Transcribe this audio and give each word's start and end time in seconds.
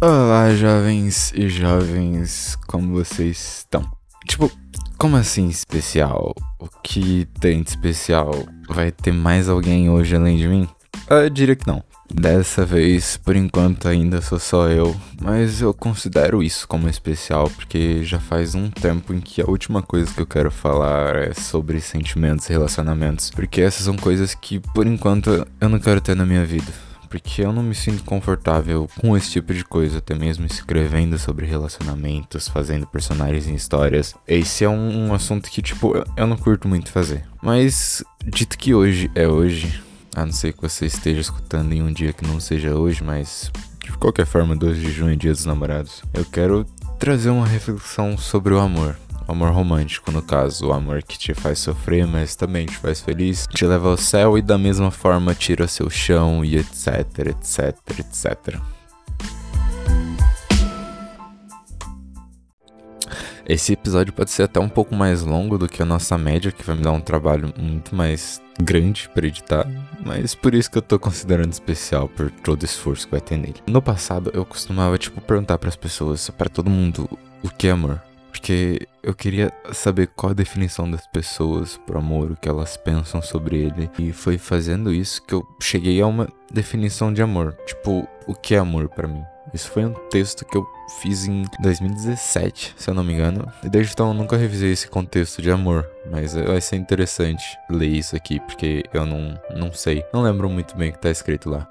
Olá, 0.00 0.54
jovens 0.54 1.32
e 1.34 1.48
jovens, 1.48 2.56
como 2.68 2.94
vocês 2.94 3.58
estão? 3.58 3.84
Tipo, 4.28 4.48
como 4.96 5.16
assim 5.16 5.48
especial? 5.48 6.36
O 6.60 6.68
que 6.84 7.26
tem 7.40 7.64
de 7.64 7.70
especial? 7.70 8.30
Vai 8.68 8.92
ter 8.92 9.12
mais 9.12 9.48
alguém 9.48 9.90
hoje 9.90 10.14
além 10.14 10.36
de 10.36 10.46
mim? 10.46 10.68
Eu 11.10 11.28
diria 11.28 11.56
que 11.56 11.66
não. 11.66 11.82
Dessa 12.08 12.64
vez, 12.64 13.16
por 13.16 13.34
enquanto, 13.34 13.88
ainda 13.88 14.22
sou 14.22 14.38
só 14.38 14.68
eu, 14.68 14.94
mas 15.20 15.60
eu 15.60 15.74
considero 15.74 16.44
isso 16.44 16.68
como 16.68 16.88
especial 16.88 17.50
porque 17.50 18.04
já 18.04 18.20
faz 18.20 18.54
um 18.54 18.70
tempo 18.70 19.12
em 19.12 19.20
que 19.20 19.42
a 19.42 19.46
última 19.46 19.82
coisa 19.82 20.14
que 20.14 20.20
eu 20.20 20.26
quero 20.26 20.52
falar 20.52 21.16
é 21.16 21.34
sobre 21.34 21.80
sentimentos 21.80 22.48
e 22.48 22.52
relacionamentos, 22.52 23.30
porque 23.30 23.60
essas 23.60 23.82
são 23.82 23.96
coisas 23.96 24.32
que, 24.32 24.60
por 24.60 24.86
enquanto, 24.86 25.44
eu 25.60 25.68
não 25.68 25.80
quero 25.80 26.00
ter 26.00 26.14
na 26.14 26.24
minha 26.24 26.46
vida 26.46 26.87
porque 27.08 27.42
eu 27.42 27.52
não 27.52 27.62
me 27.62 27.74
sinto 27.74 28.04
confortável 28.04 28.88
com 29.00 29.16
esse 29.16 29.30
tipo 29.30 29.54
de 29.54 29.64
coisa, 29.64 29.98
até 29.98 30.14
mesmo 30.14 30.46
escrevendo 30.46 31.18
sobre 31.18 31.46
relacionamentos, 31.46 32.48
fazendo 32.48 32.86
personagens 32.86 33.46
em 33.46 33.54
histórias. 33.54 34.14
Esse 34.26 34.64
é 34.64 34.68
um, 34.68 35.12
assunto 35.14 35.50
que, 35.50 35.62
tipo, 35.62 35.92
eu 36.16 36.26
não 36.26 36.36
curto 36.36 36.68
muito 36.68 36.90
fazer. 36.90 37.24
Mas, 37.42 38.04
dito 38.24 38.58
que 38.58 38.74
hoje 38.74 39.10
é 39.14 39.26
hoje, 39.26 39.82
a 40.14 40.24
não 40.24 40.32
ser 40.32 40.52
que 40.52 40.62
você 40.62 40.86
esteja 40.86 41.20
escutando 41.20 41.72
em 41.72 41.82
um 41.82 41.92
dia 41.92 42.12
que 42.12 42.26
não 42.26 42.40
seja 42.40 42.74
hoje, 42.74 43.02
mas 43.02 43.50
de 43.82 43.92
qualquer 43.92 44.26
forma, 44.26 44.54
12 44.54 44.80
de 44.80 44.90
junho, 44.90 45.16
dia 45.16 45.32
dos 45.32 45.44
namorados, 45.44 46.02
eu 46.12 46.24
quero 46.24 46.66
trazer 46.98 47.30
uma 47.30 47.46
reflexão 47.46 48.18
sobre 48.18 48.52
o 48.52 48.58
amor 48.58 48.96
amor 49.32 49.50
romântico, 49.50 50.10
no 50.10 50.22
caso, 50.22 50.68
o 50.68 50.72
amor 50.72 51.02
que 51.02 51.18
te 51.18 51.34
faz 51.34 51.58
sofrer, 51.58 52.06
mas 52.06 52.34
também 52.34 52.66
te 52.66 52.76
faz 52.76 53.00
feliz, 53.00 53.46
te 53.52 53.66
leva 53.66 53.90
ao 53.90 53.96
céu 53.96 54.38
e 54.38 54.42
da 54.42 54.56
mesma 54.56 54.90
forma 54.90 55.34
tira 55.34 55.68
seu 55.68 55.90
chão 55.90 56.44
e 56.44 56.56
etc, 56.56 57.28
etc, 57.28 57.76
etc. 57.98 58.58
Esse 63.48 63.72
episódio 63.72 64.12
pode 64.12 64.30
ser 64.30 64.42
até 64.42 64.60
um 64.60 64.68
pouco 64.68 64.94
mais 64.94 65.22
longo 65.22 65.56
do 65.56 65.66
que 65.66 65.80
a 65.80 65.86
nossa 65.86 66.18
média, 66.18 66.52
que 66.52 66.62
vai 66.62 66.76
me 66.76 66.82
dar 66.82 66.92
um 66.92 67.00
trabalho 67.00 67.50
muito 67.56 67.96
mais 67.96 68.42
grande 68.60 69.08
para 69.08 69.26
editar, 69.26 69.66
mas 70.04 70.34
por 70.34 70.54
isso 70.54 70.70
que 70.70 70.76
eu 70.76 70.82
tô 70.82 70.98
considerando 70.98 71.52
especial 71.52 72.08
por 72.08 72.30
todo 72.30 72.60
o 72.60 72.66
esforço 72.66 73.06
que 73.06 73.12
vai 73.12 73.22
ter 73.22 73.38
nele. 73.38 73.62
No 73.66 73.80
passado, 73.80 74.30
eu 74.34 74.44
costumava 74.44 74.98
tipo 74.98 75.20
perguntar 75.22 75.56
para 75.56 75.70
as 75.70 75.76
pessoas, 75.76 76.28
para 76.28 76.50
todo 76.50 76.68
mundo, 76.68 77.08
o 77.42 77.48
que 77.48 77.68
é 77.68 77.70
amor? 77.70 78.02
Porque 78.38 78.86
eu 79.02 79.14
queria 79.14 79.52
saber 79.72 80.06
qual 80.14 80.30
a 80.30 80.34
definição 80.34 80.88
das 80.88 81.04
pessoas 81.08 81.76
pro 81.76 81.98
amor, 81.98 82.30
o 82.30 82.36
que 82.36 82.48
elas 82.48 82.76
pensam 82.76 83.20
sobre 83.20 83.58
ele. 83.58 83.90
E 83.98 84.12
foi 84.12 84.38
fazendo 84.38 84.94
isso 84.94 85.20
que 85.24 85.34
eu 85.34 85.44
cheguei 85.60 86.00
a 86.00 86.06
uma 86.06 86.28
definição 86.48 87.12
de 87.12 87.20
amor. 87.20 87.56
Tipo, 87.66 88.06
o 88.28 88.34
que 88.34 88.54
é 88.54 88.58
amor 88.58 88.88
para 88.90 89.08
mim? 89.08 89.24
Isso 89.52 89.68
foi 89.70 89.84
um 89.84 89.92
texto 90.08 90.44
que 90.44 90.56
eu 90.56 90.64
fiz 91.02 91.26
em 91.26 91.42
2017, 91.60 92.74
se 92.76 92.88
eu 92.88 92.94
não 92.94 93.02
me 93.02 93.12
engano. 93.12 93.44
E 93.64 93.68
desde 93.68 93.92
então 93.92 94.08
eu 94.08 94.14
nunca 94.14 94.36
revisei 94.36 94.70
esse 94.70 94.86
contexto 94.86 95.42
de 95.42 95.50
amor. 95.50 95.84
Mas 96.08 96.34
vai 96.34 96.60
ser 96.60 96.76
interessante 96.76 97.58
ler 97.68 97.88
isso 97.88 98.14
aqui, 98.14 98.38
porque 98.38 98.84
eu 98.94 99.04
não, 99.04 99.36
não 99.56 99.72
sei. 99.72 100.04
Não 100.14 100.22
lembro 100.22 100.48
muito 100.48 100.76
bem 100.76 100.90
o 100.90 100.92
que 100.92 101.00
tá 101.00 101.10
escrito 101.10 101.50
lá. 101.50 101.68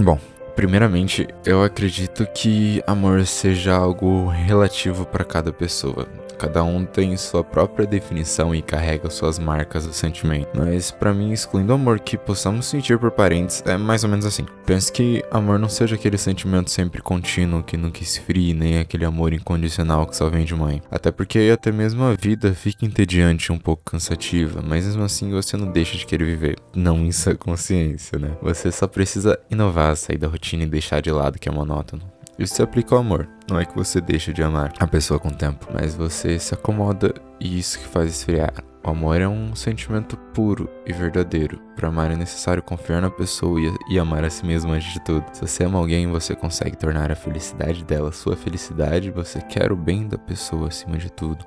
Bom, 0.00 0.18
Primeiramente, 0.60 1.26
eu 1.46 1.64
acredito 1.64 2.26
que 2.34 2.82
amor 2.86 3.24
seja 3.24 3.74
algo 3.74 4.28
relativo 4.28 5.06
para 5.06 5.24
cada 5.24 5.50
pessoa. 5.50 6.06
Cada 6.40 6.64
um 6.64 6.86
tem 6.86 7.14
sua 7.18 7.44
própria 7.44 7.86
definição 7.86 8.54
e 8.54 8.62
carrega 8.62 9.10
suas 9.10 9.38
marcas 9.38 9.86
do 9.86 9.92
sentimento. 9.92 10.48
Mas 10.54 10.90
para 10.90 11.12
mim, 11.12 11.32
excluindo 11.32 11.70
o 11.70 11.74
amor 11.74 12.00
que 12.00 12.16
possamos 12.16 12.64
sentir 12.64 12.98
por 12.98 13.10
parentes, 13.10 13.62
é 13.66 13.76
mais 13.76 14.04
ou 14.04 14.08
menos 14.08 14.24
assim. 14.24 14.46
Penso 14.64 14.90
que 14.90 15.22
amor 15.30 15.58
não 15.58 15.68
seja 15.68 15.96
aquele 15.96 16.16
sentimento 16.16 16.70
sempre 16.70 17.02
contínuo 17.02 17.62
que 17.62 17.76
nunca 17.76 18.02
esfrie, 18.02 18.54
nem 18.54 18.78
aquele 18.78 19.04
amor 19.04 19.34
incondicional 19.34 20.06
que 20.06 20.16
só 20.16 20.30
vem 20.30 20.46
de 20.46 20.54
mãe. 20.54 20.80
Até 20.90 21.10
porque 21.10 21.50
até 21.52 21.70
mesmo 21.70 22.04
a 22.04 22.14
vida 22.14 22.54
fica 22.54 22.86
entediante, 22.86 23.52
um 23.52 23.58
pouco 23.58 23.82
cansativa, 23.84 24.62
mas 24.66 24.86
mesmo 24.86 25.02
assim 25.02 25.30
você 25.30 25.58
não 25.58 25.70
deixa 25.70 25.98
de 25.98 26.06
querer 26.06 26.24
viver. 26.24 26.56
Não 26.74 27.04
isso 27.04 27.28
é 27.28 27.34
consciência, 27.34 28.18
né? 28.18 28.30
Você 28.40 28.72
só 28.72 28.86
precisa 28.86 29.38
inovar, 29.50 29.94
sair 29.94 30.16
da 30.16 30.26
rotina 30.26 30.62
e 30.62 30.66
deixar 30.66 31.02
de 31.02 31.10
lado 31.10 31.38
que 31.38 31.50
é 31.50 31.52
monótono. 31.52 32.02
Isso 32.40 32.54
se 32.54 32.62
aplica 32.62 32.94
ao 32.94 33.02
amor. 33.02 33.28
Não 33.50 33.60
é 33.60 33.66
que 33.66 33.76
você 33.76 34.00
deixa 34.00 34.32
de 34.32 34.42
amar 34.42 34.72
a 34.80 34.86
pessoa 34.86 35.20
com 35.20 35.28
o 35.28 35.34
tempo, 35.34 35.68
mas 35.74 35.94
você 35.94 36.38
se 36.38 36.54
acomoda 36.54 37.12
e 37.38 37.58
isso 37.58 37.78
que 37.78 37.86
faz 37.86 38.10
esfriar. 38.10 38.54
O 38.82 38.88
amor 38.88 39.20
é 39.20 39.28
um 39.28 39.54
sentimento 39.54 40.16
puro 40.32 40.66
e 40.86 40.92
verdadeiro. 40.92 41.60
Para 41.76 41.88
amar 41.88 42.10
é 42.10 42.16
necessário 42.16 42.62
confiar 42.62 43.02
na 43.02 43.10
pessoa 43.10 43.60
e, 43.60 43.70
e, 43.90 43.98
amar 43.98 44.24
a 44.24 44.30
si 44.30 44.46
mesmo 44.46 44.72
antes 44.72 44.90
de 44.90 45.04
tudo. 45.04 45.26
Se 45.34 45.42
você 45.42 45.64
ama 45.64 45.78
alguém, 45.78 46.06
você 46.06 46.34
consegue 46.34 46.78
tornar 46.78 47.12
a 47.12 47.14
felicidade 47.14 47.84
dela 47.84 48.10
sua 48.10 48.34
felicidade. 48.34 49.10
Você 49.10 49.42
quer 49.42 49.70
o 49.70 49.76
bem 49.76 50.08
da 50.08 50.16
pessoa 50.16 50.68
acima 50.68 50.96
de 50.96 51.12
tudo. 51.12 51.44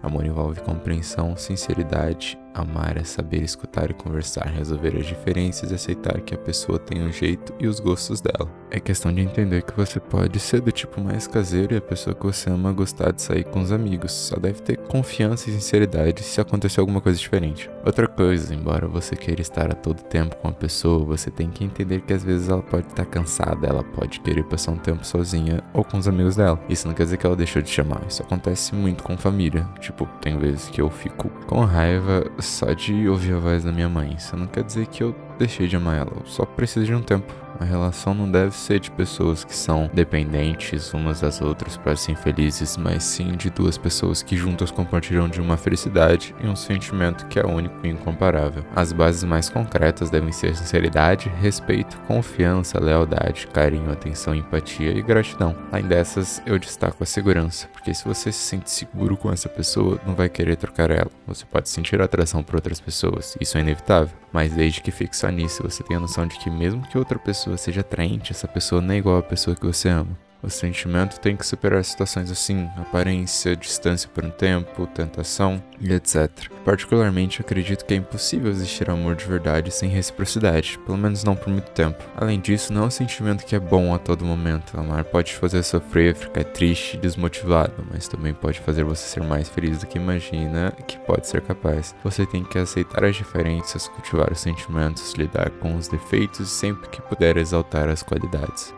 Amor 0.00 0.24
envolve 0.24 0.60
compreensão, 0.60 1.36
sinceridade 1.36 2.38
Amar 2.56 2.96
é 2.96 3.04
saber 3.04 3.42
escutar 3.42 3.90
e 3.90 3.94
conversar, 3.94 4.46
resolver 4.46 4.96
as 4.96 5.04
diferenças 5.04 5.70
e 5.70 5.74
aceitar 5.74 6.20
que 6.22 6.34
a 6.34 6.38
pessoa 6.38 6.78
tem 6.78 7.02
um 7.02 7.12
jeito 7.12 7.52
e 7.60 7.66
os 7.66 7.80
gostos 7.80 8.22
dela. 8.22 8.50
É 8.70 8.80
questão 8.80 9.12
de 9.12 9.20
entender 9.20 9.62
que 9.62 9.76
você 9.76 10.00
pode 10.00 10.40
ser 10.40 10.62
do 10.62 10.72
tipo 10.72 11.00
mais 11.00 11.26
caseiro 11.26 11.74
e 11.74 11.76
a 11.76 11.82
pessoa 11.82 12.16
que 12.16 12.24
você 12.24 12.48
ama 12.48 12.72
gostar 12.72 13.12
de 13.12 13.20
sair 13.20 13.44
com 13.44 13.60
os 13.60 13.70
amigos. 13.70 14.10
Só 14.12 14.36
deve 14.36 14.62
ter 14.62 14.78
confiança 14.78 15.50
e 15.50 15.52
sinceridade 15.52 16.22
se 16.22 16.40
acontecer 16.40 16.80
alguma 16.80 17.00
coisa 17.00 17.18
diferente. 17.18 17.70
Outra 17.84 18.08
coisa, 18.08 18.54
embora 18.54 18.88
você 18.88 19.14
queira 19.14 19.42
estar 19.42 19.70
a 19.70 19.74
todo 19.74 20.02
tempo 20.02 20.36
com 20.36 20.48
a 20.48 20.52
pessoa, 20.52 21.04
você 21.04 21.30
tem 21.30 21.50
que 21.50 21.62
entender 21.62 22.00
que 22.00 22.12
às 22.14 22.24
vezes 22.24 22.48
ela 22.48 22.62
pode 22.62 22.86
estar 22.86 23.04
cansada, 23.04 23.66
ela 23.66 23.84
pode 23.84 24.20
querer 24.20 24.44
passar 24.44 24.72
um 24.72 24.78
tempo 24.78 25.06
sozinha 25.06 25.62
ou 25.74 25.84
com 25.84 25.98
os 25.98 26.08
amigos 26.08 26.36
dela. 26.36 26.58
Isso 26.70 26.88
não 26.88 26.94
quer 26.94 27.04
dizer 27.04 27.18
que 27.18 27.26
ela 27.26 27.36
deixou 27.36 27.60
de 27.60 27.68
chamar. 27.68 28.02
Isso 28.08 28.22
acontece 28.22 28.74
muito 28.74 29.04
com 29.04 29.16
família. 29.16 29.68
Tipo, 29.78 30.06
tem 30.22 30.38
vezes 30.38 30.68
que 30.70 30.80
eu 30.80 30.88
fico 30.88 31.28
com 31.46 31.60
raiva 31.60 32.24
só 32.46 32.72
de 32.72 33.08
ouvir 33.08 33.34
a 33.34 33.38
voz 33.38 33.64
da 33.64 33.72
minha 33.72 33.88
mãe. 33.88 34.14
Isso 34.16 34.36
não 34.36 34.46
quer 34.46 34.64
dizer 34.64 34.86
que 34.86 35.02
eu 35.02 35.14
deixei 35.38 35.66
de 35.66 35.76
amar 35.76 35.96
ela, 35.98 36.12
eu 36.16 36.26
só 36.26 36.44
preciso 36.44 36.86
de 36.86 36.94
um 36.94 37.02
tempo. 37.02 37.45
A 37.58 37.64
relação 37.64 38.14
não 38.14 38.30
deve 38.30 38.54
ser 38.54 38.80
de 38.80 38.90
pessoas 38.90 39.44
que 39.44 39.54
são 39.54 39.90
dependentes 39.92 40.92
umas 40.92 41.20
das 41.20 41.40
outras 41.40 41.76
para 41.76 41.96
serem 41.96 42.20
felizes, 42.20 42.76
mas 42.76 43.02
sim 43.02 43.32
de 43.32 43.50
duas 43.50 43.78
pessoas 43.78 44.22
que 44.22 44.36
juntas 44.36 44.70
compartilham 44.70 45.28
de 45.28 45.40
uma 45.40 45.56
felicidade 45.56 46.34
e 46.42 46.46
um 46.46 46.56
sentimento 46.56 47.26
que 47.26 47.38
é 47.38 47.46
único 47.46 47.74
e 47.86 47.90
incomparável. 47.90 48.64
As 48.74 48.92
bases 48.92 49.24
mais 49.24 49.48
concretas 49.48 50.10
devem 50.10 50.32
ser 50.32 50.54
sinceridade, 50.54 51.30
respeito, 51.40 51.98
confiança, 52.06 52.78
lealdade, 52.78 53.46
carinho, 53.48 53.90
atenção, 53.90 54.34
empatia 54.34 54.90
e 54.90 55.02
gratidão. 55.02 55.56
Além 55.72 55.86
dessas, 55.86 56.42
eu 56.44 56.58
destaco 56.58 57.02
a 57.02 57.06
segurança, 57.06 57.68
porque 57.68 57.94
se 57.94 58.04
você 58.04 58.30
se 58.30 58.38
sente 58.38 58.70
seguro 58.70 59.16
com 59.16 59.32
essa 59.32 59.48
pessoa, 59.48 59.98
não 60.06 60.14
vai 60.14 60.28
querer 60.28 60.56
trocar 60.56 60.90
ela. 60.90 61.10
Você 61.26 61.44
pode 61.46 61.68
sentir 61.68 62.00
atração 62.00 62.42
por 62.42 62.56
outras 62.56 62.80
pessoas, 62.80 63.36
isso 63.40 63.56
é 63.56 63.60
inevitável, 63.60 64.14
mas 64.36 64.52
desde 64.52 64.82
que 64.82 64.90
fixe 64.90 65.20
só 65.20 65.30
nisso, 65.30 65.62
você 65.62 65.82
tem 65.82 65.96
a 65.96 66.00
noção 66.00 66.26
de 66.26 66.38
que 66.38 66.50
mesmo 66.50 66.86
que 66.86 66.98
outra 66.98 67.18
pessoa 67.18 67.56
seja 67.56 67.80
atraente, 67.80 68.32
essa 68.32 68.46
pessoa 68.46 68.82
não 68.82 68.92
é 68.92 68.98
igual 68.98 69.16
à 69.16 69.22
pessoa 69.22 69.56
que 69.56 69.64
você 69.64 69.88
ama. 69.88 70.25
O 70.42 70.50
sentimento 70.50 71.18
tem 71.18 71.34
que 71.36 71.46
superar 71.46 71.84
situações 71.84 72.30
assim, 72.30 72.68
aparência, 72.76 73.56
distância 73.56 74.08
por 74.08 74.24
um 74.24 74.30
tempo, 74.30 74.86
tentação 74.86 75.62
e 75.80 75.92
etc. 75.92 76.30
Particularmente, 76.64 77.40
acredito 77.40 77.84
que 77.84 77.94
é 77.94 77.96
impossível 77.96 78.50
existir 78.50 78.90
amor 78.90 79.16
de 79.16 79.24
verdade 79.24 79.70
sem 79.70 79.88
reciprocidade, 79.88 80.78
pelo 80.84 80.98
menos 80.98 81.24
não 81.24 81.34
por 81.34 81.48
muito 81.48 81.70
tempo. 81.70 82.02
Além 82.16 82.40
disso, 82.40 82.72
não 82.72 82.84
é 82.84 82.86
um 82.86 82.90
sentimento 82.90 83.44
que 83.44 83.56
é 83.56 83.60
bom 83.60 83.94
a 83.94 83.98
todo 83.98 84.24
momento. 84.24 84.78
Amar 84.78 85.04
pode 85.04 85.32
te 85.32 85.38
fazer 85.38 85.62
sofrer, 85.62 86.14
ficar 86.14 86.44
triste 86.44 86.94
e 86.94 87.00
desmotivado, 87.00 87.84
mas 87.90 88.06
também 88.06 88.34
pode 88.34 88.60
fazer 88.60 88.84
você 88.84 89.06
ser 89.06 89.22
mais 89.22 89.48
feliz 89.48 89.78
do 89.78 89.86
que 89.86 89.98
imagina 89.98 90.72
que 90.86 90.98
pode 90.98 91.26
ser 91.26 91.40
capaz. 91.40 91.94
Você 92.04 92.26
tem 92.26 92.44
que 92.44 92.58
aceitar 92.58 93.04
as 93.04 93.16
diferenças, 93.16 93.88
cultivar 93.88 94.30
os 94.30 94.40
sentimentos, 94.40 95.14
lidar 95.14 95.50
com 95.50 95.74
os 95.76 95.88
defeitos 95.88 96.40
e 96.40 96.46
sempre 96.46 96.88
que 96.88 97.02
puder 97.02 97.36
exaltar 97.36 97.88
as 97.88 98.02
qualidades. 98.02 98.74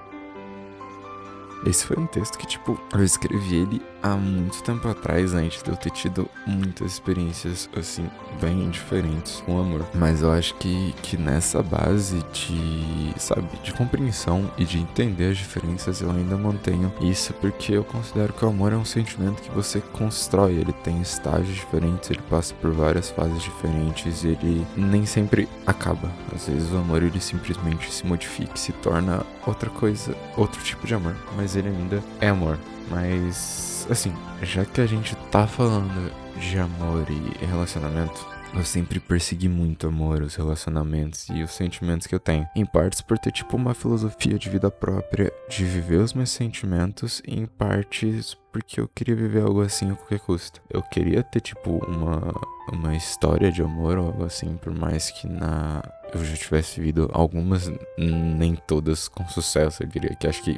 Esse 1.66 1.84
foi 1.84 1.96
um 1.96 2.06
texto 2.06 2.38
que, 2.38 2.46
tipo, 2.46 2.80
eu 2.92 3.04
escrevi 3.04 3.56
ele 3.56 3.82
há 4.02 4.16
muito 4.16 4.62
tempo 4.62 4.88
atrás, 4.88 5.34
antes 5.34 5.62
de 5.62 5.70
eu 5.70 5.76
ter 5.76 5.90
tido 5.90 6.28
muitas 6.46 6.92
experiências, 6.92 7.68
assim, 7.76 8.08
bem 8.40 8.70
diferentes 8.70 9.42
com 9.44 9.56
o 9.56 9.60
amor. 9.60 9.86
Mas 9.94 10.22
eu 10.22 10.30
acho 10.30 10.54
que, 10.56 10.94
que 11.02 11.16
nessa 11.16 11.62
base 11.62 12.24
de, 12.32 13.14
sabe, 13.18 13.48
de 13.62 13.72
compreensão 13.72 14.50
e 14.56 14.64
de 14.64 14.78
entender 14.78 15.30
as 15.30 15.38
diferenças, 15.38 16.00
eu 16.00 16.10
ainda 16.10 16.36
mantenho 16.36 16.92
isso 17.00 17.32
porque 17.34 17.72
eu 17.72 17.84
considero 17.84 18.32
que 18.32 18.44
o 18.44 18.48
amor 18.48 18.72
é 18.72 18.76
um 18.76 18.84
sentimento 18.84 19.42
que 19.42 19.50
você 19.50 19.80
constrói. 19.80 20.52
Ele 20.52 20.72
tem 20.72 21.00
estágios 21.00 21.54
diferentes, 21.54 22.10
ele 22.10 22.22
passa 22.28 22.54
por 22.54 22.70
várias 22.72 23.10
fases 23.10 23.42
diferentes 23.42 24.24
ele 24.24 24.66
nem 24.76 25.06
sempre 25.06 25.48
acaba. 25.66 26.10
Às 26.34 26.48
vezes 26.48 26.70
o 26.72 26.76
amor 26.76 27.02
ele 27.02 27.20
simplesmente 27.20 27.92
se 27.92 28.06
modifica 28.06 28.56
se 28.56 28.72
torna 28.72 29.24
outra 29.46 29.70
coisa, 29.70 30.14
outro 30.36 30.62
tipo 30.62 30.86
de 30.86 30.94
amor. 30.94 31.16
Mas 31.36 31.56
ele 31.56 31.68
ainda 31.68 32.02
é 32.20 32.28
amor. 32.28 32.58
Mas, 32.90 33.77
assim, 33.90 34.12
já 34.42 34.64
que 34.64 34.80
a 34.80 34.86
gente 34.86 35.16
tá 35.30 35.46
falando 35.46 36.12
de 36.38 36.58
amor 36.58 37.06
e 37.10 37.44
relacionamento, 37.44 38.26
Eu 38.54 38.64
sempre 38.64 38.98
persegui 38.98 39.48
muito 39.48 39.86
amor, 39.86 40.22
os 40.22 40.34
relacionamentos 40.34 41.28
e 41.28 41.42
os 41.42 41.50
sentimentos 41.52 42.06
que 42.06 42.14
eu 42.14 42.20
tenho. 42.20 42.46
Em 42.56 42.64
partes 42.64 43.00
por 43.00 43.18
ter 43.18 43.30
tipo 43.30 43.56
uma 43.56 43.74
filosofia 43.74 44.38
de 44.38 44.48
vida 44.48 44.70
própria, 44.70 45.32
de 45.48 45.64
viver 45.64 45.98
os 45.98 46.14
meus 46.14 46.30
sentimentos, 46.30 47.20
e 47.26 47.38
em 47.38 47.46
partes 47.46 48.36
porque 48.50 48.80
eu 48.80 48.88
queria 48.88 49.14
viver 49.14 49.42
algo 49.42 49.60
assim 49.60 49.90
a 49.90 49.94
qualquer 49.94 50.20
custo. 50.20 50.60
Eu 50.70 50.82
queria 50.82 51.22
ter 51.22 51.40
tipo 51.40 51.84
uma 51.86 52.32
uma 52.72 52.94
história 52.94 53.50
de 53.50 53.62
amor 53.62 53.96
ou 53.96 54.06
algo 54.08 54.24
assim, 54.24 54.56
por 54.56 54.74
mais 54.74 55.10
que 55.10 55.26
na 55.26 55.82
eu 56.12 56.24
já 56.24 56.36
tivesse 56.36 56.80
vivido 56.80 57.10
algumas, 57.12 57.70
nem 57.98 58.54
todas 58.66 59.08
com 59.08 59.26
sucesso, 59.28 59.82
eu 59.82 59.86
diria 59.86 60.14
que 60.14 60.26
acho 60.26 60.42
que 60.42 60.56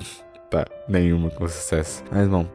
tá 0.49 0.65
nenhuma 0.88 1.31
com 1.31 1.47
sucesso. 1.49 2.05
Mas 2.11 2.29
bom, 2.29 2.47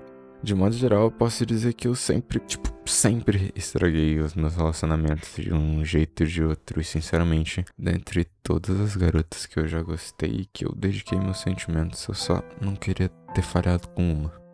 de 0.45 0.53
modo 0.53 0.75
geral, 0.75 1.06
eu 1.06 1.12
posso 1.12 1.44
dizer 1.45 1.74
que 1.74 1.88
eu 1.88 1.95
sempre, 1.95 2.39
tipo, 2.39 2.69
sempre 2.86 3.51
estraguei 3.56 4.19
os 4.19 4.36
meus 4.36 4.56
relacionamentos 4.56 5.36
de 5.36 5.51
um 5.51 5.83
jeito 5.83 6.21
ou 6.21 6.30
de 6.30 6.44
outro. 6.44 6.80
E 6.80 6.83
sinceramente, 6.83 7.65
dentre 7.77 8.25
todas 8.44 8.80
as 8.80 8.95
garotas 8.95 9.47
que 9.47 9.59
eu 9.59 9.68
já 9.68 9.81
gostei 9.81 10.30
e 10.30 10.45
que 10.45 10.65
eu 10.65 10.74
dediquei 10.75 11.19
meus 11.19 11.39
sentimentos, 11.39 12.07
eu 12.07 12.13
só 12.13 12.44
não 12.62 12.75
queria 12.75 13.09
ter 13.33 13.42
falhado 13.42 13.88
com 13.89 14.13
uma. 14.13 14.45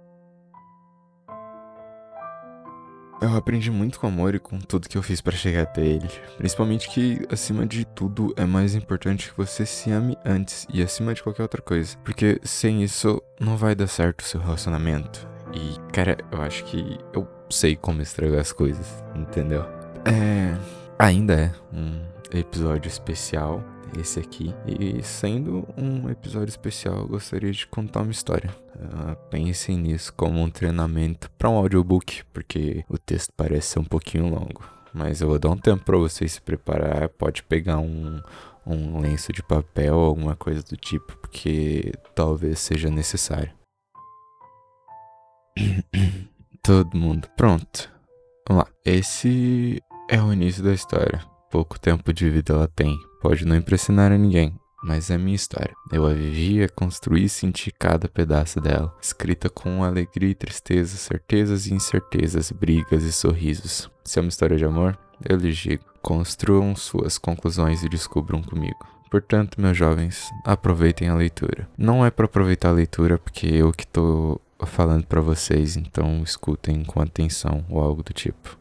Eu 3.21 3.35
aprendi 3.35 3.69
muito 3.69 3.99
com 3.99 4.07
amor 4.07 4.33
e 4.33 4.39
com 4.39 4.59
tudo 4.59 4.89
que 4.89 4.97
eu 4.97 5.03
fiz 5.03 5.21
para 5.21 5.35
chegar 5.35 5.63
até 5.63 5.85
ele. 5.85 6.09
Principalmente 6.37 6.89
que, 6.89 7.19
acima 7.29 7.67
de 7.67 7.85
tudo, 7.85 8.33
é 8.35 8.45
mais 8.45 8.73
importante 8.73 9.29
que 9.29 9.37
você 9.37 9.63
se 9.63 9.91
ame 9.91 10.17
antes 10.25 10.65
e 10.73 10.81
acima 10.81 11.13
de 11.13 11.21
qualquer 11.21 11.43
outra 11.43 11.61
coisa. 11.61 11.95
Porque 11.97 12.39
sem 12.43 12.81
isso, 12.81 13.21
não 13.39 13.55
vai 13.57 13.75
dar 13.75 13.85
certo 13.85 14.21
o 14.21 14.23
seu 14.23 14.41
relacionamento. 14.41 15.29
E, 15.53 15.77
cara, 15.91 16.17
eu 16.31 16.41
acho 16.41 16.63
que 16.65 16.97
eu 17.13 17.27
sei 17.49 17.75
como 17.75 18.01
estragar 18.01 18.39
as 18.39 18.51
coisas, 18.51 19.03
entendeu? 19.15 19.63
É. 20.05 20.57
Ainda 20.97 21.33
é 21.33 21.51
um 21.73 22.01
episódio 22.31 22.87
especial 22.87 23.63
esse 23.99 24.19
aqui. 24.19 24.53
E 24.65 25.01
sendo 25.03 25.67
um 25.77 26.09
episódio 26.09 26.49
especial, 26.49 26.99
eu 26.99 27.07
gostaria 27.07 27.51
de 27.51 27.67
contar 27.67 28.01
uma 28.01 28.11
história. 28.11 28.49
Uh, 28.75 29.15
pensem 29.29 29.77
nisso 29.77 30.13
como 30.13 30.41
um 30.41 30.49
treinamento 30.49 31.29
para 31.37 31.49
um 31.49 31.55
audiobook, 31.55 32.23
porque 32.33 32.85
o 32.87 32.97
texto 32.97 33.31
parece 33.35 33.69
ser 33.69 33.79
um 33.79 33.83
pouquinho 33.83 34.29
longo. 34.29 34.63
Mas 34.93 35.21
eu 35.21 35.27
vou 35.27 35.39
dar 35.39 35.49
um 35.49 35.57
tempo 35.57 35.83
para 35.83 35.97
vocês 35.97 36.33
se 36.33 36.41
preparar. 36.41 37.09
Pode 37.09 37.43
pegar 37.43 37.79
um, 37.79 38.21
um 38.65 38.99
lenço 38.99 39.31
de 39.31 39.41
papel 39.43 39.95
ou 39.95 40.05
alguma 40.05 40.35
coisa 40.35 40.61
do 40.63 40.75
tipo, 40.75 41.17
porque 41.17 41.93
talvez 42.13 42.59
seja 42.59 42.89
necessário. 42.89 43.51
Todo 46.63 46.97
mundo 46.97 47.27
pronto. 47.35 47.91
Vamos 48.47 48.63
lá. 48.63 48.71
Esse 48.85 49.81
é 50.09 50.21
o 50.21 50.33
início 50.33 50.63
da 50.63 50.73
história. 50.73 51.21
Pouco 51.49 51.79
tempo 51.79 52.13
de 52.13 52.29
vida 52.29 52.53
ela 52.53 52.67
tem, 52.67 52.97
Pode 53.21 53.45
não 53.45 53.55
impressionar 53.55 54.11
a 54.11 54.17
ninguém, 54.17 54.51
mas 54.83 55.11
é 55.11 55.17
minha 55.17 55.35
história. 55.35 55.75
Eu 55.91 56.07
a 56.07 56.13
vivi, 56.13 56.63
a 56.63 56.67
construí 56.67 57.25
e 57.25 57.29
senti 57.29 57.71
cada 57.71 58.09
pedaço 58.09 58.59
dela, 58.59 58.91
escrita 58.99 59.47
com 59.47 59.83
alegria 59.83 60.31
e 60.31 60.35
tristeza, 60.35 60.97
certezas 60.97 61.67
e 61.67 61.73
incertezas, 61.73 62.51
brigas 62.51 63.03
e 63.03 63.11
sorrisos. 63.11 63.91
Se 64.03 64.17
é 64.17 64.23
uma 64.23 64.29
história 64.29 64.57
de 64.57 64.65
amor, 64.65 64.97
eu 65.23 65.37
lhes 65.37 65.55
digo: 65.55 65.83
construam 66.01 66.75
suas 66.75 67.19
conclusões 67.19 67.83
e 67.83 67.89
descubram 67.89 68.41
comigo. 68.41 68.87
Portanto, 69.11 69.61
meus 69.61 69.77
jovens, 69.77 70.31
aproveitem 70.43 71.09
a 71.09 71.15
leitura. 71.15 71.69
Não 71.77 72.03
é 72.03 72.09
para 72.09 72.25
aproveitar 72.25 72.69
a 72.69 72.73
leitura 72.73 73.19
porque 73.19 73.45
eu 73.45 73.71
que 73.71 73.85
tô 73.85 74.41
falando 74.65 75.05
para 75.05 75.21
vocês, 75.21 75.77
então 75.77 76.21
escutem 76.23 76.83
com 76.83 77.01
atenção 77.01 77.65
ou 77.69 77.81
algo 77.81 78.03
do 78.03 78.13
tipo. 78.13 78.57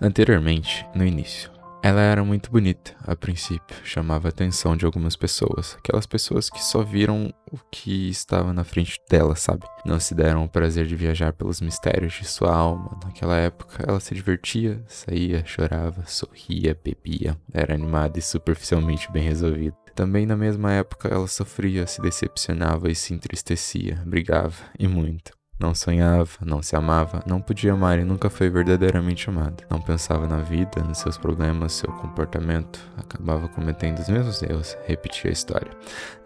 Anteriormente, 0.00 0.86
no 0.94 1.04
início, 1.04 1.50
ela 1.84 2.00
era 2.00 2.24
muito 2.24 2.50
bonita, 2.50 2.96
a 3.06 3.14
princípio, 3.14 3.76
chamava 3.84 4.28
a 4.28 4.30
atenção 4.30 4.74
de 4.74 4.86
algumas 4.86 5.16
pessoas. 5.16 5.76
Aquelas 5.78 6.06
pessoas 6.06 6.48
que 6.48 6.64
só 6.64 6.82
viram 6.82 7.30
o 7.52 7.58
que 7.70 8.08
estava 8.08 8.54
na 8.54 8.64
frente 8.64 8.98
dela, 9.06 9.36
sabe? 9.36 9.66
Não 9.84 10.00
se 10.00 10.14
deram 10.14 10.44
o 10.44 10.48
prazer 10.48 10.86
de 10.86 10.96
viajar 10.96 11.34
pelos 11.34 11.60
mistérios 11.60 12.14
de 12.14 12.24
sua 12.26 12.56
alma. 12.56 12.98
Naquela 13.04 13.36
época, 13.36 13.84
ela 13.86 14.00
se 14.00 14.14
divertia, 14.14 14.82
saía, 14.88 15.44
chorava, 15.44 16.06
sorria, 16.06 16.74
bebia, 16.82 17.36
era 17.52 17.74
animada 17.74 18.18
e 18.18 18.22
superficialmente 18.22 19.12
bem 19.12 19.22
resolvida. 19.22 19.76
Também 19.94 20.24
na 20.24 20.38
mesma 20.38 20.72
época, 20.72 21.08
ela 21.08 21.28
sofria, 21.28 21.86
se 21.86 22.00
decepcionava 22.00 22.90
e 22.90 22.94
se 22.94 23.12
entristecia, 23.12 24.02
brigava, 24.06 24.56
e 24.78 24.88
muito. 24.88 25.32
Não 25.58 25.72
sonhava, 25.72 26.38
não 26.44 26.60
se 26.60 26.74
amava, 26.74 27.22
não 27.26 27.40
podia 27.40 27.72
amar 27.72 27.98
e 27.98 28.04
nunca 28.04 28.28
foi 28.28 28.50
verdadeiramente 28.50 29.30
amada. 29.30 29.64
Não 29.70 29.80
pensava 29.80 30.26
na 30.26 30.38
vida, 30.38 30.82
nos 30.82 30.98
seus 30.98 31.16
problemas, 31.16 31.72
seu 31.74 31.92
comportamento, 31.92 32.80
acabava 32.96 33.48
cometendo 33.48 34.00
os 34.00 34.08
mesmos 34.08 34.42
erros, 34.42 34.76
repetia 34.84 35.30
a 35.30 35.32
história. 35.32 35.70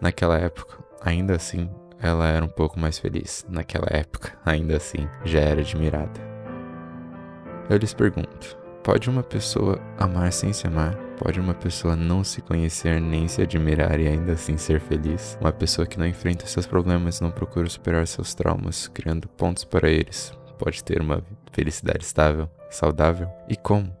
Naquela 0.01 0.37
época, 0.37 0.83
ainda 1.01 1.35
assim, 1.35 1.69
ela 1.99 2.27
era 2.27 2.43
um 2.43 2.49
pouco 2.49 2.79
mais 2.79 2.97
feliz. 2.97 3.45
Naquela 3.47 3.87
época, 3.91 4.35
ainda 4.43 4.77
assim, 4.77 5.07
já 5.23 5.41
era 5.41 5.61
admirada. 5.61 6.19
Eu 7.69 7.77
lhes 7.77 7.93
pergunto: 7.93 8.57
pode 8.83 9.09
uma 9.11 9.21
pessoa 9.21 9.79
amar 9.97 10.33
sem 10.33 10.51
se 10.51 10.65
amar? 10.65 11.08
Pode 11.19 11.37
uma 11.37 11.53
pessoa 11.53 11.97
não 11.97 12.23
se 12.23 12.41
conhecer 12.41 13.01
nem 13.01 13.27
se 13.27 13.41
admirar 13.41 13.99
e 13.99 14.07
ainda 14.07 14.31
assim 14.31 14.55
ser 14.55 14.79
feliz? 14.79 15.37
Uma 15.41 15.51
pessoa 15.51 15.85
que 15.85 15.99
não 15.99 16.07
enfrenta 16.07 16.47
seus 16.47 16.65
problemas, 16.65 17.19
não 17.19 17.29
procura 17.29 17.69
superar 17.69 18.07
seus 18.07 18.33
traumas, 18.33 18.87
criando 18.87 19.27
pontos 19.27 19.65
para 19.65 19.89
eles, 19.89 20.31
pode 20.57 20.81
ter 20.81 21.01
uma 21.01 21.21
felicidade 21.51 22.05
estável, 22.05 22.49
saudável? 22.71 23.29
E 23.49 23.57
como? 23.57 23.93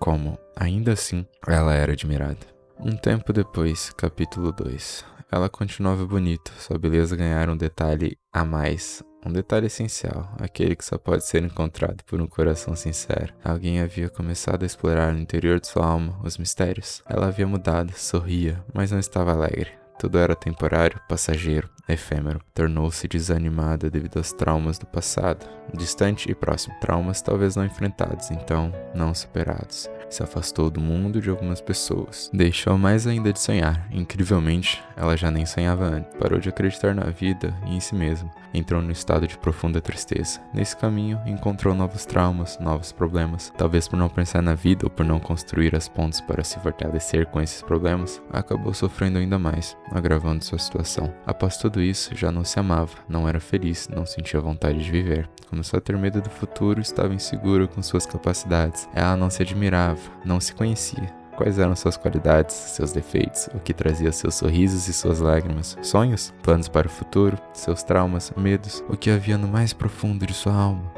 Como, 0.00 0.38
ainda 0.56 0.92
assim, 0.92 1.26
ela 1.46 1.74
era 1.74 1.92
admirada. 1.92 2.46
Um 2.80 2.96
tempo 2.96 3.34
depois, 3.34 3.90
capítulo 3.90 4.50
2. 4.50 5.04
Ela 5.30 5.50
continuava 5.50 6.06
bonita, 6.06 6.50
sua 6.58 6.78
beleza 6.78 7.14
ganhara 7.14 7.52
um 7.52 7.56
detalhe 7.56 8.16
a 8.32 8.46
mais 8.46 9.04
um 9.24 9.32
detalhe 9.32 9.66
essencial, 9.66 10.34
aquele 10.38 10.74
que 10.74 10.84
só 10.84 10.98
pode 10.98 11.24
ser 11.24 11.42
encontrado 11.42 12.02
por 12.04 12.20
um 12.20 12.26
coração 12.26 12.74
sincero. 12.74 13.32
Alguém 13.44 13.80
havia 13.80 14.08
começado 14.08 14.62
a 14.62 14.66
explorar 14.66 15.12
no 15.12 15.20
interior 15.20 15.60
de 15.60 15.68
sua 15.68 15.86
alma 15.86 16.18
os 16.24 16.36
mistérios. 16.38 17.02
Ela 17.08 17.28
havia 17.28 17.46
mudado, 17.46 17.92
sorria, 17.92 18.62
mas 18.74 18.90
não 18.90 18.98
estava 18.98 19.32
alegre. 19.32 19.70
Tudo 19.98 20.18
era 20.18 20.34
temporário, 20.34 21.00
passageiro, 21.08 21.70
efêmero. 21.88 22.40
Tornou-se 22.52 23.06
desanimada 23.06 23.88
devido 23.88 24.16
aos 24.16 24.32
traumas 24.32 24.78
do 24.78 24.86
passado, 24.86 25.46
distante 25.72 26.30
e 26.30 26.34
próximo. 26.34 26.74
Traumas 26.80 27.22
talvez 27.22 27.54
não 27.54 27.64
enfrentados, 27.64 28.30
então 28.30 28.72
não 28.94 29.14
superados 29.14 29.88
se 30.12 30.22
afastou 30.22 30.70
do 30.70 30.80
mundo 30.80 31.20
de 31.20 31.30
algumas 31.30 31.60
pessoas. 31.60 32.30
Deixou 32.32 32.76
mais 32.76 33.06
ainda 33.06 33.32
de 33.32 33.40
sonhar. 33.40 33.86
Incrivelmente, 33.90 34.82
ela 34.96 35.16
já 35.16 35.30
nem 35.30 35.46
sonhava 35.46 35.84
antes. 35.84 36.14
Parou 36.18 36.38
de 36.38 36.48
acreditar 36.48 36.94
na 36.94 37.04
vida 37.04 37.54
e 37.66 37.76
em 37.76 37.80
si 37.80 37.94
mesma. 37.94 38.30
Entrou 38.54 38.82
no 38.82 38.92
estado 38.92 39.26
de 39.26 39.38
profunda 39.38 39.80
tristeza. 39.80 40.40
Nesse 40.52 40.76
caminho, 40.76 41.18
encontrou 41.26 41.74
novos 41.74 42.04
traumas, 42.04 42.58
novos 42.60 42.92
problemas. 42.92 43.52
Talvez 43.56 43.88
por 43.88 43.96
não 43.96 44.08
pensar 44.08 44.42
na 44.42 44.54
vida 44.54 44.84
ou 44.84 44.90
por 44.90 45.06
não 45.06 45.18
construir 45.18 45.74
as 45.74 45.88
pontes 45.88 46.20
para 46.20 46.44
se 46.44 46.58
fortalecer 46.60 47.26
com 47.26 47.40
esses 47.40 47.62
problemas, 47.62 48.20
acabou 48.30 48.74
sofrendo 48.74 49.18
ainda 49.18 49.38
mais, 49.38 49.76
agravando 49.90 50.44
sua 50.44 50.58
situação. 50.58 51.12
Após 51.26 51.56
tudo 51.56 51.80
isso, 51.80 52.14
já 52.14 52.30
não 52.30 52.44
se 52.44 52.58
amava, 52.60 52.92
não 53.08 53.28
era 53.28 53.40
feliz, 53.40 53.88
não 53.88 54.04
sentia 54.04 54.40
vontade 54.40 54.84
de 54.84 54.90
viver. 54.90 55.28
Começou 55.48 55.78
a 55.78 55.80
ter 55.80 55.96
medo 55.96 56.20
do 56.20 56.30
futuro, 56.30 56.80
estava 56.80 57.14
insegura 57.14 57.66
com 57.66 57.82
suas 57.82 58.06
capacidades. 58.06 58.88
Ela 58.94 59.16
não 59.16 59.30
se 59.30 59.42
admirava, 59.42 60.00
não 60.24 60.40
se 60.40 60.54
conhecia. 60.54 61.12
Quais 61.36 61.58
eram 61.58 61.74
suas 61.74 61.96
qualidades, 61.96 62.54
seus 62.54 62.92
defeitos, 62.92 63.48
o 63.54 63.58
que 63.58 63.72
trazia 63.72 64.12
seus 64.12 64.34
sorrisos 64.34 64.86
e 64.86 64.92
suas 64.92 65.18
lágrimas, 65.18 65.76
sonhos, 65.82 66.32
planos 66.42 66.68
para 66.68 66.86
o 66.86 66.90
futuro, 66.90 67.38
seus 67.54 67.82
traumas, 67.82 68.32
medos, 68.36 68.84
o 68.88 68.96
que 68.96 69.10
havia 69.10 69.38
no 69.38 69.48
mais 69.48 69.72
profundo 69.72 70.26
de 70.26 70.34
sua 70.34 70.52
alma? 70.52 70.92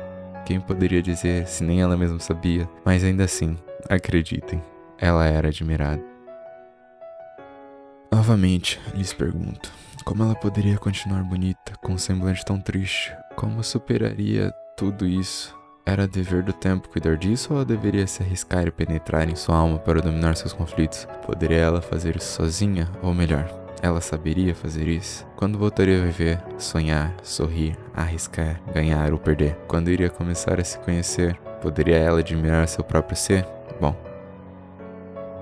Quem 0.45 0.61
poderia 0.61 1.01
dizer 1.01 1.47
se 1.47 1.63
nem 1.63 1.81
ela 1.81 1.97
mesma 1.97 2.19
sabia? 2.19 2.69
Mas 2.85 3.05
ainda 3.05 3.25
assim, 3.25 3.57
acreditem, 3.89 4.63
ela 4.99 5.25
era 5.25 5.49
admirada. 5.49 6.03
Novamente, 8.13 8.81
lhes 8.95 9.13
pergunto: 9.13 9.73
como 10.05 10.23
ela 10.23 10.35
poderia 10.35 10.77
continuar 10.77 11.25
bonita 11.25 11.73
com 11.83 11.93
um 11.93 11.99
semblante 11.99 12.45
tão 12.45 12.61
triste? 12.61 13.17
Como 13.37 13.65
superaria 13.65 14.53
tudo 14.77 15.07
isso? 15.07 15.57
Era 15.87 16.09
dever 16.09 16.43
do 16.43 16.53
tempo 16.53 16.89
cuidar 16.89 17.15
disso 17.15 17.53
ou 17.53 17.63
deveria 17.63 18.07
se 18.07 18.23
arriscar 18.23 18.67
e 18.67 18.71
penetrar 18.71 19.29
em 19.29 19.37
sua 19.37 19.57
alma 19.57 19.79
para 19.79 20.01
dominar 20.01 20.35
seus 20.35 20.55
conflitos? 20.55 21.07
Poderia 21.27 21.59
ela 21.59 21.83
fazer 21.83 22.17
isso 22.17 22.37
sozinha? 22.37 22.91
Ou 23.03 23.13
melhor, 23.13 23.47
ela 23.83 24.01
saberia 24.01 24.55
fazer 24.55 24.89
isso? 24.89 25.27
Quando 25.37 25.59
voltaria 25.59 25.99
a 25.99 26.07
viver, 26.07 26.43
sonhar, 26.57 27.15
sorrir, 27.23 27.77
arriscar, 27.93 28.63
ganhar 28.73 29.13
ou 29.13 29.19
perder? 29.19 29.57
Quando 29.69 29.91
iria 29.91 30.09
começar 30.09 30.59
a 30.59 30.65
se 30.65 30.79
conhecer? 30.79 31.37
Poderia 31.61 31.97
ela 31.97 32.21
admirar 32.21 32.67
seu 32.67 32.83
próprio 32.83 33.15
ser? 33.17 33.47
Bom, 33.79 33.95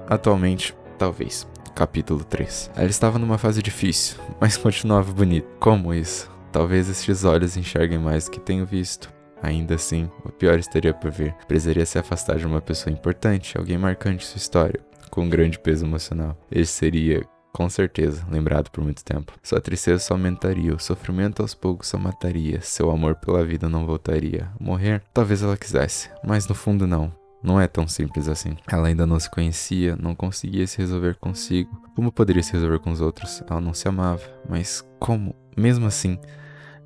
atualmente, 0.09 0.75
talvez. 0.99 1.47
Capítulo 1.73 2.25
3. 2.25 2.73
Ela 2.75 2.91
estava 2.91 3.17
numa 3.17 3.39
fase 3.39 3.63
difícil, 3.63 4.19
mas 4.41 4.57
continuava 4.59 5.13
bonita. 5.13 5.47
Como 5.61 5.95
isso? 5.95 6.29
Talvez 6.51 6.89
estes 6.89 7.25
olhos 7.25 7.57
enxerguem 7.57 7.99
mais 7.99 8.25
do 8.25 8.33
que 8.33 8.41
tenho 8.41 8.67
visto. 8.67 9.22
Ainda 9.43 9.75
assim, 9.75 10.09
o 10.25 10.31
pior 10.31 10.59
estaria 10.59 10.95
por 10.95 11.11
vir. 11.11 11.35
Precisaria 11.49 11.85
se 11.85 11.99
afastar 11.99 12.37
de 12.37 12.47
uma 12.47 12.61
pessoa 12.61 12.93
importante, 12.93 13.59
alguém 13.59 13.77
marcante 13.77 14.25
sua 14.25 14.39
história, 14.39 14.81
com 15.11 15.23
um 15.23 15.29
grande 15.29 15.59
peso 15.59 15.85
emocional. 15.85 16.37
Esse 16.51 16.73
seria, 16.73 17.25
com 17.53 17.69
certeza, 17.69 18.25
lembrado 18.31 18.71
por 18.71 18.85
muito 18.85 19.05
tempo. 19.05 19.33
Sua 19.43 19.61
tristeza 19.61 19.99
só 19.99 20.15
aumentaria, 20.15 20.75
o 20.75 20.79
sofrimento 20.79 21.43
aos 21.43 21.55
poucos 21.55 21.89
só 21.89 21.99
mataria, 21.99 22.61
seu 22.61 22.91
amor 22.91 23.17
pela 23.17 23.45
vida 23.45 23.69
não 23.69 23.85
voltaria. 23.85 24.49
Morrer, 24.61 25.03
talvez 25.13 25.43
ela 25.43 25.57
quisesse, 25.57 26.09
mas 26.25 26.47
no 26.47 26.55
fundo 26.55 26.87
não. 26.87 27.13
Não 27.43 27.61
é 27.61 27.67
tão 27.67 27.89
simples 27.89 28.29
assim. 28.29 28.57
Ela 28.71 28.87
ainda 28.87 29.05
não 29.05 29.19
se 29.19 29.29
conhecia, 29.29 29.97
não 29.97 30.15
conseguia 30.15 30.65
se 30.65 30.79
resolver 30.79 31.17
consigo. 31.17 31.83
Como 31.97 32.13
poderia 32.13 32.43
se 32.43 32.53
resolver 32.53 32.79
com 32.79 32.93
os 32.93 33.01
outros? 33.01 33.43
Ela 33.51 33.61
não 33.61 33.75
se 33.75 33.89
amava, 33.89 34.23
mas 34.49 34.87
como, 35.01 35.35
mesmo 35.57 35.87
assim, 35.87 36.21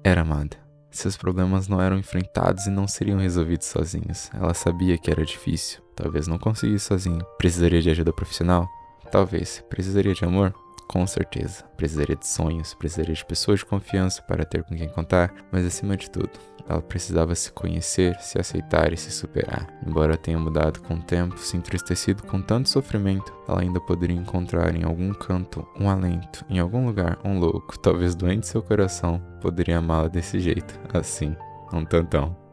era 0.02 0.22
amada? 0.22 0.65
Seus 0.96 1.14
problemas 1.14 1.68
não 1.68 1.78
eram 1.78 1.98
enfrentados 1.98 2.66
e 2.66 2.70
não 2.70 2.88
seriam 2.88 3.18
resolvidos 3.18 3.66
sozinhos. 3.66 4.30
Ela 4.32 4.54
sabia 4.54 4.96
que 4.96 5.10
era 5.10 5.26
difícil, 5.26 5.82
talvez 5.94 6.26
não 6.26 6.38
conseguisse 6.38 6.86
sozinho. 6.86 7.22
Precisaria 7.36 7.82
de 7.82 7.90
ajuda 7.90 8.14
profissional? 8.14 8.66
Talvez. 9.12 9.62
Precisaria 9.68 10.14
de 10.14 10.24
amor? 10.24 10.54
Com 10.88 11.06
certeza. 11.06 11.64
Precisaria 11.76 12.16
de 12.16 12.26
sonhos, 12.26 12.74
precisaria 12.74 13.14
de 13.14 13.24
pessoas 13.24 13.60
de 13.60 13.66
confiança 13.66 14.22
para 14.22 14.44
ter 14.44 14.62
com 14.62 14.76
quem 14.76 14.88
contar, 14.88 15.34
mas 15.50 15.64
acima 15.66 15.96
de 15.96 16.10
tudo, 16.10 16.30
ela 16.68 16.80
precisava 16.80 17.34
se 17.34 17.52
conhecer, 17.52 18.16
se 18.20 18.38
aceitar 18.38 18.92
e 18.92 18.96
se 18.96 19.10
superar. 19.10 19.66
Embora 19.86 20.16
tenha 20.16 20.38
mudado 20.38 20.80
com 20.82 20.94
o 20.94 21.02
tempo, 21.02 21.38
se 21.38 21.56
entristecido 21.56 22.22
com 22.24 22.40
tanto 22.40 22.68
sofrimento, 22.68 23.32
ela 23.48 23.60
ainda 23.60 23.80
poderia 23.80 24.16
encontrar 24.16 24.74
em 24.74 24.84
algum 24.84 25.12
canto 25.12 25.66
um 25.78 25.88
alento, 25.88 26.44
em 26.48 26.58
algum 26.58 26.86
lugar 26.86 27.18
um 27.24 27.38
louco, 27.38 27.78
talvez 27.78 28.14
doente 28.14 28.46
seu 28.46 28.62
coração, 28.62 29.20
poderia 29.40 29.78
amá-la 29.78 30.08
desse 30.08 30.40
jeito, 30.40 30.78
assim, 30.92 31.36
um 31.72 31.84
tantão. 31.84 32.45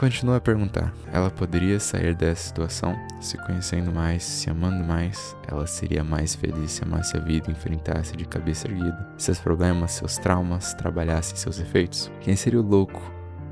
Continua 0.00 0.36
a 0.36 0.40
perguntar. 0.40 0.94
Ela 1.12 1.28
poderia 1.28 1.78
sair 1.78 2.14
dessa 2.14 2.48
situação? 2.48 2.96
Se 3.20 3.36
conhecendo 3.36 3.92
mais, 3.92 4.22
se 4.22 4.48
amando 4.48 4.82
mais, 4.82 5.36
ela 5.46 5.66
seria 5.66 6.02
mais 6.02 6.34
feliz 6.34 6.72
se 6.72 6.82
amasse 6.82 7.18
a 7.18 7.20
vida 7.20 7.50
e 7.50 7.52
enfrentasse 7.52 8.16
de 8.16 8.24
cabeça 8.24 8.66
erguida. 8.66 9.06
Seus 9.18 9.38
problemas, 9.38 9.92
seus 9.92 10.16
traumas, 10.16 10.72
trabalhassem 10.72 11.36
seus 11.36 11.60
efeitos. 11.60 12.10
Quem 12.22 12.34
seria 12.34 12.60
o 12.60 12.66
louco 12.66 12.98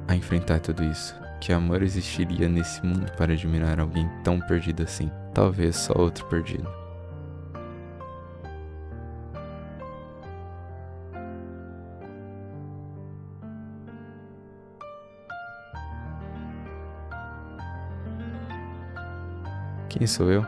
a 0.08 0.16
enfrentar 0.16 0.60
tudo 0.60 0.82
isso? 0.84 1.14
Que 1.38 1.52
amor 1.52 1.82
existiria 1.82 2.48
nesse 2.48 2.82
mundo 2.82 3.12
para 3.12 3.34
admirar 3.34 3.78
alguém 3.78 4.08
tão 4.24 4.40
perdido 4.40 4.84
assim? 4.84 5.10
Talvez 5.34 5.76
só 5.76 5.92
outro 5.98 6.24
perdido. 6.28 6.66
Quem 19.98 20.06
sou 20.06 20.30
eu? 20.30 20.46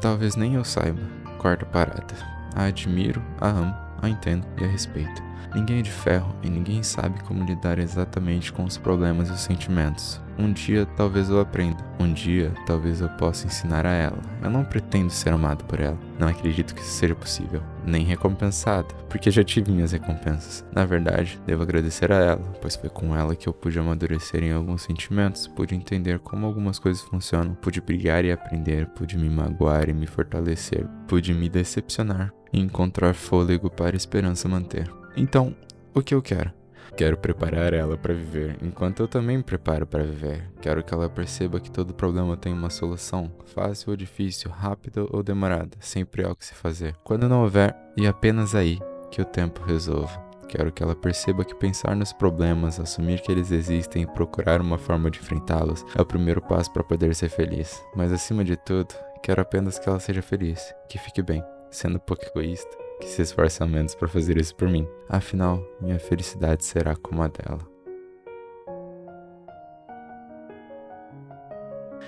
Talvez 0.00 0.36
nem 0.36 0.54
eu 0.54 0.64
saiba. 0.64 1.00
Quarta 1.38 1.66
parada. 1.66 2.14
A 2.54 2.66
admiro, 2.66 3.20
a 3.40 3.48
amo, 3.48 3.74
a 4.00 4.08
entendo 4.08 4.46
e 4.60 4.64
a 4.64 4.68
respeito. 4.68 5.23
Ninguém 5.54 5.78
é 5.78 5.82
de 5.82 5.90
ferro 5.90 6.34
e 6.42 6.50
ninguém 6.50 6.82
sabe 6.82 7.22
como 7.22 7.44
lidar 7.44 7.78
exatamente 7.78 8.52
com 8.52 8.64
os 8.64 8.76
problemas 8.76 9.28
e 9.28 9.32
os 9.32 9.40
sentimentos. 9.40 10.20
Um 10.36 10.52
dia 10.52 10.84
talvez 10.96 11.30
eu 11.30 11.38
aprenda, 11.38 11.84
um 12.00 12.12
dia 12.12 12.52
talvez 12.66 13.00
eu 13.00 13.08
possa 13.10 13.46
ensinar 13.46 13.86
a 13.86 13.92
ela. 13.92 14.18
Eu 14.42 14.50
não 14.50 14.64
pretendo 14.64 15.10
ser 15.10 15.32
amado 15.32 15.64
por 15.64 15.78
ela, 15.78 15.96
não 16.18 16.26
acredito 16.26 16.74
que 16.74 16.80
isso 16.80 16.90
seja 16.90 17.14
possível, 17.14 17.62
nem 17.86 18.04
recompensado, 18.04 18.92
porque 19.08 19.30
já 19.30 19.44
tive 19.44 19.70
minhas 19.70 19.92
recompensas. 19.92 20.64
Na 20.74 20.84
verdade, 20.84 21.40
devo 21.46 21.62
agradecer 21.62 22.10
a 22.10 22.16
ela, 22.16 22.52
pois 22.60 22.74
foi 22.74 22.90
com 22.90 23.16
ela 23.16 23.36
que 23.36 23.48
eu 23.48 23.52
pude 23.52 23.78
amadurecer 23.78 24.42
em 24.42 24.50
alguns 24.50 24.82
sentimentos, 24.82 25.46
pude 25.46 25.76
entender 25.76 26.18
como 26.18 26.46
algumas 26.46 26.80
coisas 26.80 27.02
funcionam, 27.04 27.54
pude 27.54 27.80
brigar 27.80 28.24
e 28.24 28.32
aprender, 28.32 28.86
pude 28.88 29.16
me 29.16 29.30
magoar 29.30 29.88
e 29.88 29.94
me 29.94 30.08
fortalecer, 30.08 30.84
pude 31.06 31.32
me 31.32 31.48
decepcionar 31.48 32.32
e 32.52 32.58
encontrar 32.58 33.14
fôlego 33.14 33.70
para 33.70 33.94
a 33.94 33.96
esperança 33.96 34.48
manter. 34.48 35.03
Então, 35.16 35.54
o 35.94 36.02
que 36.02 36.14
eu 36.14 36.20
quero? 36.20 36.52
Quero 36.96 37.16
preparar 37.16 37.72
ela 37.72 37.96
para 37.96 38.14
viver, 38.14 38.56
enquanto 38.62 39.00
eu 39.00 39.08
também 39.08 39.36
me 39.36 39.42
preparo 39.42 39.84
para 39.84 40.04
viver. 40.04 40.48
Quero 40.60 40.82
que 40.82 40.94
ela 40.94 41.08
perceba 41.08 41.58
que 41.58 41.70
todo 41.70 41.94
problema 41.94 42.36
tem 42.36 42.52
uma 42.52 42.70
solução, 42.70 43.32
fácil 43.46 43.90
ou 43.90 43.96
difícil, 43.96 44.50
rápida 44.50 45.04
ou 45.10 45.22
demorada, 45.22 45.76
sempre 45.80 46.24
há 46.24 46.30
o 46.30 46.36
que 46.36 46.46
se 46.46 46.54
fazer. 46.54 46.94
Quando 47.02 47.28
não 47.28 47.42
houver, 47.42 47.76
e 47.96 48.06
apenas 48.06 48.54
aí 48.54 48.78
que 49.10 49.20
o 49.20 49.24
tempo 49.24 49.64
resolva. 49.64 50.22
Quero 50.48 50.70
que 50.70 50.82
ela 50.84 50.94
perceba 50.94 51.44
que 51.44 51.54
pensar 51.54 51.96
nos 51.96 52.12
problemas, 52.12 52.78
assumir 52.78 53.20
que 53.20 53.32
eles 53.32 53.50
existem 53.50 54.02
e 54.02 54.06
procurar 54.06 54.60
uma 54.60 54.78
forma 54.78 55.10
de 55.10 55.18
enfrentá-los 55.18 55.84
é 55.96 56.02
o 56.02 56.06
primeiro 56.06 56.40
passo 56.40 56.72
para 56.72 56.84
poder 56.84 57.14
ser 57.14 57.28
feliz. 57.28 57.82
Mas 57.96 58.12
acima 58.12 58.44
de 58.44 58.56
tudo, 58.56 58.94
quero 59.20 59.42
apenas 59.42 59.80
que 59.80 59.88
ela 59.88 59.98
seja 59.98 60.22
feliz, 60.22 60.72
que 60.88 60.98
fique 60.98 61.22
bem, 61.22 61.42
sendo 61.70 61.96
um 61.96 62.00
pouco 62.00 62.24
egoísta 62.24 62.83
que 63.00 63.06
se 63.06 63.22
esforce 63.22 63.62
ao 63.62 63.68
menos 63.68 63.94
para 63.94 64.08
fazer 64.08 64.36
isso 64.36 64.54
por 64.54 64.68
mim. 64.68 64.86
Afinal, 65.08 65.62
minha 65.80 65.98
felicidade 65.98 66.64
será 66.64 66.96
como 66.96 67.22
a 67.22 67.28
dela. 67.28 67.74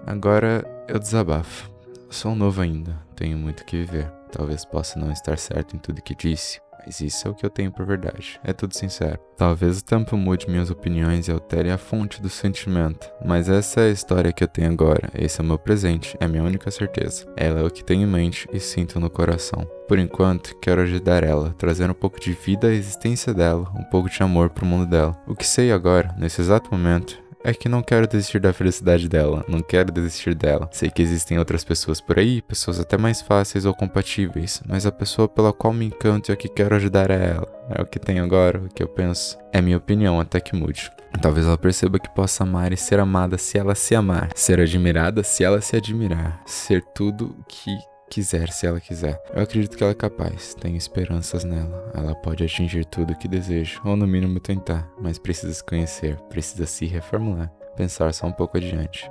Agora 0.06 0.64
eu 0.88 0.98
desabafo. 0.98 1.70
Sou 2.08 2.34
novo 2.34 2.60
ainda, 2.60 2.96
tenho 3.16 3.36
muito 3.36 3.64
que 3.64 3.78
viver. 3.78 4.10
Talvez 4.30 4.64
possa 4.64 4.98
não 4.98 5.10
estar 5.10 5.36
certo 5.38 5.74
em 5.74 5.78
tudo 5.78 6.02
que 6.02 6.14
disse, 6.14 6.60
mas 6.86 7.00
isso 7.00 7.26
é 7.26 7.30
o 7.30 7.34
que 7.34 7.44
eu 7.44 7.50
tenho 7.50 7.72
por 7.72 7.84
verdade. 7.84 8.40
É 8.44 8.52
tudo 8.52 8.74
sincero. 8.74 9.18
Talvez 9.36 9.80
o 9.80 9.84
tempo 9.84 10.16
mude 10.16 10.48
minhas 10.48 10.70
opiniões 10.70 11.28
e 11.28 11.32
altere 11.32 11.70
a 11.70 11.76
fonte 11.76 12.22
do 12.22 12.30
sentimento, 12.30 13.10
mas 13.24 13.48
essa 13.48 13.80
é 13.80 13.88
a 13.88 13.92
história 13.92 14.32
que 14.32 14.44
eu 14.44 14.48
tenho 14.48 14.70
agora. 14.70 15.10
Esse 15.14 15.40
é 15.40 15.44
o 15.44 15.46
meu 15.46 15.58
presente, 15.58 16.16
é 16.20 16.28
minha 16.28 16.44
única 16.44 16.70
certeza. 16.70 17.26
Ela 17.36 17.60
é 17.60 17.64
o 17.64 17.70
que 17.70 17.84
tenho 17.84 18.02
em 18.02 18.10
mente 18.10 18.48
e 18.52 18.60
sinto 18.60 19.00
no 19.00 19.10
coração. 19.10 19.68
Por 19.88 19.98
enquanto, 19.98 20.56
quero 20.58 20.82
ajudar 20.82 21.22
ela, 21.22 21.54
trazer 21.58 21.90
um 21.90 21.94
pouco 21.94 22.18
de 22.18 22.32
vida 22.32 22.68
à 22.68 22.72
existência 22.72 23.34
dela, 23.34 23.70
um 23.76 23.84
pouco 23.84 24.08
de 24.08 24.22
amor 24.22 24.50
pro 24.50 24.66
mundo 24.66 24.86
dela. 24.86 25.16
O 25.26 25.34
que 25.34 25.46
sei 25.46 25.70
agora, 25.70 26.14
nesse 26.18 26.40
exato 26.40 26.70
momento, 26.72 27.22
é 27.46 27.54
que 27.54 27.68
não 27.68 27.80
quero 27.80 28.08
desistir 28.08 28.40
da 28.40 28.52
felicidade 28.52 29.08
dela, 29.08 29.44
não 29.46 29.60
quero 29.60 29.92
desistir 29.92 30.34
dela. 30.34 30.68
Sei 30.72 30.90
que 30.90 31.00
existem 31.00 31.38
outras 31.38 31.62
pessoas 31.62 32.00
por 32.00 32.18
aí, 32.18 32.42
pessoas 32.42 32.80
até 32.80 32.98
mais 32.98 33.22
fáceis 33.22 33.64
ou 33.64 33.72
compatíveis, 33.72 34.60
mas 34.66 34.84
a 34.84 34.90
pessoa 34.90 35.28
pela 35.28 35.52
qual 35.52 35.72
me 35.72 35.86
encanto 35.86 36.30
e 36.30 36.32
a 36.32 36.36
que 36.36 36.48
quero 36.48 36.74
ajudar 36.74 37.08
é 37.08 37.30
ela. 37.36 37.48
É 37.70 37.80
o 37.80 37.86
que 37.86 38.00
tenho 38.00 38.24
agora, 38.24 38.58
o 38.58 38.68
que 38.68 38.82
eu 38.82 38.88
penso. 38.88 39.38
É 39.52 39.60
minha 39.60 39.76
opinião, 39.76 40.18
até 40.18 40.40
que 40.40 40.56
mude. 40.56 40.90
Talvez 41.22 41.46
ela 41.46 41.56
perceba 41.56 42.00
que 42.00 42.12
possa 42.12 42.42
amar 42.42 42.72
e 42.72 42.76
ser 42.76 42.98
amada 42.98 43.38
se 43.38 43.56
ela 43.56 43.76
se 43.76 43.94
amar, 43.94 44.30
ser 44.34 44.60
admirada 44.60 45.22
se 45.22 45.44
ela 45.44 45.60
se 45.60 45.76
admirar, 45.76 46.42
ser 46.44 46.82
tudo 46.94 47.36
que 47.48 47.70
quiser, 48.10 48.50
se 48.50 48.66
ela 48.66 48.80
quiser. 48.80 49.20
Eu 49.34 49.42
acredito 49.42 49.76
que 49.76 49.82
ela 49.82 49.92
é 49.92 49.94
capaz, 49.94 50.54
tenho 50.54 50.76
esperanças 50.76 51.44
nela. 51.44 51.90
Ela 51.94 52.14
pode 52.14 52.44
atingir 52.44 52.84
tudo 52.84 53.12
o 53.12 53.18
que 53.18 53.28
deseja, 53.28 53.80
ou 53.84 53.96
no 53.96 54.06
mínimo 54.06 54.40
tentar, 54.40 54.90
mas 55.00 55.18
precisa 55.18 55.52
se 55.52 55.64
conhecer, 55.64 56.16
precisa 56.28 56.66
se 56.66 56.86
reformular, 56.86 57.52
pensar 57.76 58.12
só 58.14 58.26
um 58.26 58.32
pouco 58.32 58.56
adiante. 58.56 59.10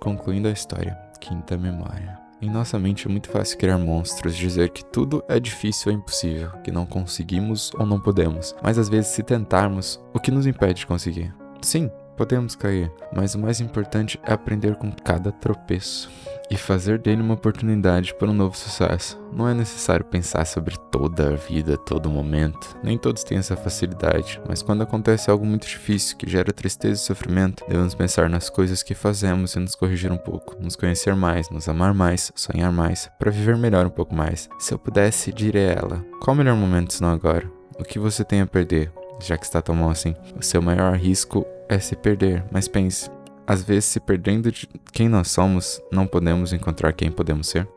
Concluindo 0.00 0.48
a 0.48 0.52
história, 0.52 0.98
quinta 1.20 1.56
memória. 1.56 2.21
Em 2.42 2.50
nossa 2.50 2.76
mente 2.76 3.06
é 3.06 3.08
muito 3.08 3.30
fácil 3.30 3.56
criar 3.56 3.78
monstros, 3.78 4.36
dizer 4.36 4.70
que 4.70 4.84
tudo 4.84 5.22
é 5.28 5.38
difícil 5.38 5.92
ou 5.92 5.96
impossível, 5.96 6.50
que 6.64 6.72
não 6.72 6.84
conseguimos 6.84 7.70
ou 7.78 7.86
não 7.86 8.00
podemos. 8.00 8.52
Mas 8.60 8.78
às 8.78 8.88
vezes, 8.88 9.12
se 9.12 9.22
tentarmos, 9.22 10.02
o 10.12 10.18
que 10.18 10.32
nos 10.32 10.44
impede 10.44 10.80
de 10.80 10.86
conseguir? 10.86 11.32
Sim, 11.60 11.88
podemos 12.16 12.56
cair, 12.56 12.90
mas 13.14 13.36
o 13.36 13.38
mais 13.38 13.60
importante 13.60 14.18
é 14.24 14.32
aprender 14.32 14.74
com 14.74 14.90
cada 14.90 15.30
tropeço 15.30 16.10
e 16.52 16.56
fazer 16.58 16.98
dele 16.98 17.22
uma 17.22 17.34
oportunidade 17.34 18.14
para 18.14 18.30
um 18.30 18.34
novo 18.34 18.56
sucesso. 18.56 19.18
Não 19.32 19.48
é 19.48 19.54
necessário 19.54 20.04
pensar 20.04 20.44
sobre 20.44 20.76
toda 20.90 21.30
a 21.30 21.36
vida, 21.36 21.78
todo 21.78 22.10
momento. 22.10 22.76
Nem 22.82 22.98
todos 22.98 23.24
têm 23.24 23.38
essa 23.38 23.56
facilidade, 23.56 24.38
mas 24.46 24.60
quando 24.60 24.82
acontece 24.82 25.30
algo 25.30 25.46
muito 25.46 25.66
difícil 25.66 26.16
que 26.16 26.28
gera 26.28 26.52
tristeza 26.52 27.00
e 27.00 27.06
sofrimento, 27.06 27.64
devemos 27.66 27.94
pensar 27.94 28.28
nas 28.28 28.50
coisas 28.50 28.82
que 28.82 28.94
fazemos 28.94 29.54
e 29.54 29.60
nos 29.60 29.74
corrigir 29.74 30.12
um 30.12 30.18
pouco, 30.18 30.56
nos 30.60 30.76
conhecer 30.76 31.16
mais, 31.16 31.48
nos 31.48 31.68
amar 31.68 31.94
mais, 31.94 32.30
sonhar 32.36 32.70
mais, 32.70 33.10
para 33.18 33.30
viver 33.30 33.56
melhor 33.56 33.86
um 33.86 33.90
pouco 33.90 34.14
mais. 34.14 34.50
Se 34.58 34.74
eu 34.74 34.78
pudesse, 34.78 35.32
diria 35.32 35.70
a 35.70 35.72
ela: 35.72 36.04
qual 36.20 36.34
o 36.34 36.38
melhor 36.38 36.56
momento 36.56 36.92
se 36.92 37.00
não 37.00 37.10
agora? 37.10 37.50
O 37.78 37.84
que 37.84 37.98
você 37.98 38.22
tem 38.22 38.42
a 38.42 38.46
perder? 38.46 38.92
Já 39.20 39.38
que 39.38 39.44
está 39.46 39.62
tão 39.62 39.74
mal 39.74 39.88
assim, 39.88 40.14
o 40.38 40.42
seu 40.42 40.60
maior 40.60 40.96
risco 40.96 41.46
é 41.68 41.78
se 41.78 41.96
perder, 41.96 42.44
mas 42.50 42.68
pense, 42.68 43.08
às 43.52 43.62
vezes, 43.62 43.84
se 43.84 44.00
perdendo 44.00 44.50
de 44.50 44.66
quem 44.94 45.10
nós 45.10 45.30
somos, 45.30 45.78
não 45.92 46.06
podemos 46.06 46.54
encontrar 46.54 46.90
quem 46.94 47.12
podemos 47.12 47.48
ser? 47.48 47.68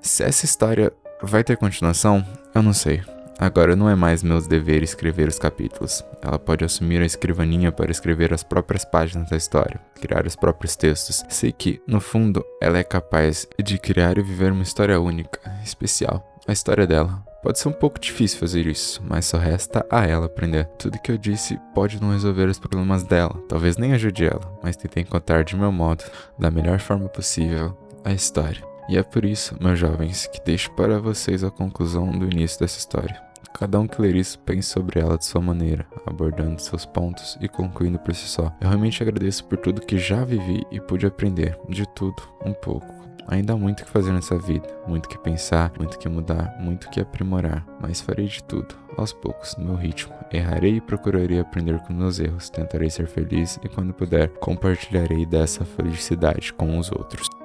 Se 0.00 0.24
essa 0.24 0.44
história 0.44 0.92
vai 1.22 1.44
ter 1.44 1.56
continuação, 1.56 2.26
eu 2.52 2.62
não 2.62 2.72
sei. 2.72 3.00
Agora 3.40 3.74
não 3.74 3.88
é 3.88 3.94
mais 3.94 4.22
meus 4.22 4.46
deveres 4.46 4.90
escrever 4.90 5.26
os 5.26 5.38
capítulos. 5.38 6.04
Ela 6.20 6.38
pode 6.38 6.62
assumir 6.62 7.00
a 7.00 7.06
escrivaninha 7.06 7.72
para 7.72 7.90
escrever 7.90 8.34
as 8.34 8.42
próprias 8.42 8.84
páginas 8.84 9.30
da 9.30 9.36
história, 9.38 9.80
criar 9.98 10.26
os 10.26 10.36
próprios 10.36 10.76
textos. 10.76 11.24
Sei 11.26 11.50
que, 11.50 11.80
no 11.86 12.02
fundo, 12.02 12.44
ela 12.60 12.76
é 12.76 12.84
capaz 12.84 13.48
de 13.58 13.78
criar 13.78 14.18
e 14.18 14.22
viver 14.22 14.52
uma 14.52 14.62
história 14.62 15.00
única, 15.00 15.40
especial, 15.64 16.38
a 16.46 16.52
história 16.52 16.86
dela. 16.86 17.24
Pode 17.42 17.58
ser 17.58 17.68
um 17.68 17.72
pouco 17.72 17.98
difícil 17.98 18.38
fazer 18.38 18.66
isso, 18.66 19.02
mas 19.08 19.24
só 19.24 19.38
resta 19.38 19.86
a 19.90 20.06
ela 20.06 20.26
aprender. 20.26 20.66
Tudo 20.78 21.00
que 21.00 21.10
eu 21.10 21.16
disse 21.16 21.58
pode 21.74 21.98
não 21.98 22.12
resolver 22.12 22.46
os 22.46 22.58
problemas 22.58 23.04
dela, 23.04 23.42
talvez 23.48 23.78
nem 23.78 23.94
ajude 23.94 24.26
ela, 24.26 24.52
mas 24.62 24.76
tentei 24.76 25.02
contar 25.02 25.44
de 25.44 25.56
meu 25.56 25.72
modo, 25.72 26.04
da 26.38 26.50
melhor 26.50 26.78
forma 26.78 27.08
possível, 27.08 27.74
a 28.04 28.12
história. 28.12 28.62
E 28.86 28.98
é 28.98 29.02
por 29.02 29.24
isso, 29.24 29.56
meus 29.58 29.78
jovens, 29.78 30.26
que 30.26 30.44
deixo 30.44 30.70
para 30.72 30.98
vocês 30.98 31.42
a 31.42 31.50
conclusão 31.50 32.10
do 32.10 32.26
início 32.30 32.60
dessa 32.60 32.78
história. 32.78 33.29
Cada 33.54 33.78
um 33.78 33.86
que 33.86 34.00
ler 34.00 34.14
isso 34.16 34.38
pense 34.38 34.68
sobre 34.68 35.00
ela 35.00 35.18
de 35.18 35.24
sua 35.24 35.40
maneira, 35.40 35.86
abordando 36.06 36.60
seus 36.60 36.86
pontos 36.86 37.36
e 37.40 37.48
concluindo 37.48 37.98
por 37.98 38.14
si 38.14 38.26
só. 38.26 38.52
Eu 38.60 38.68
realmente 38.68 39.02
agradeço 39.02 39.44
por 39.44 39.58
tudo 39.58 39.82
que 39.82 39.98
já 39.98 40.24
vivi 40.24 40.64
e 40.70 40.80
pude 40.80 41.06
aprender, 41.06 41.58
de 41.68 41.86
tudo, 41.88 42.22
um 42.44 42.52
pouco. 42.52 43.00
Ainda 43.28 43.52
há 43.52 43.56
muito 43.56 43.84
que 43.84 43.90
fazer 43.90 44.12
nessa 44.12 44.36
vida, 44.36 44.66
muito 44.88 45.08
que 45.08 45.18
pensar, 45.18 45.72
muito 45.78 45.98
que 45.98 46.08
mudar, 46.08 46.56
muito 46.58 46.90
que 46.90 47.00
aprimorar, 47.00 47.64
mas 47.80 48.00
farei 48.00 48.26
de 48.26 48.42
tudo, 48.42 48.74
aos 48.96 49.12
poucos, 49.12 49.56
no 49.56 49.66
meu 49.66 49.76
ritmo. 49.76 50.12
Errarei 50.32 50.76
e 50.76 50.80
procurarei 50.80 51.38
aprender 51.38 51.78
com 51.80 51.92
meus 51.92 52.18
erros, 52.18 52.50
tentarei 52.50 52.90
ser 52.90 53.06
feliz 53.06 53.58
e, 53.62 53.68
quando 53.68 53.94
puder, 53.94 54.28
compartilharei 54.40 55.24
dessa 55.26 55.64
felicidade 55.64 56.52
com 56.52 56.76
os 56.76 56.90
outros. 56.90 57.39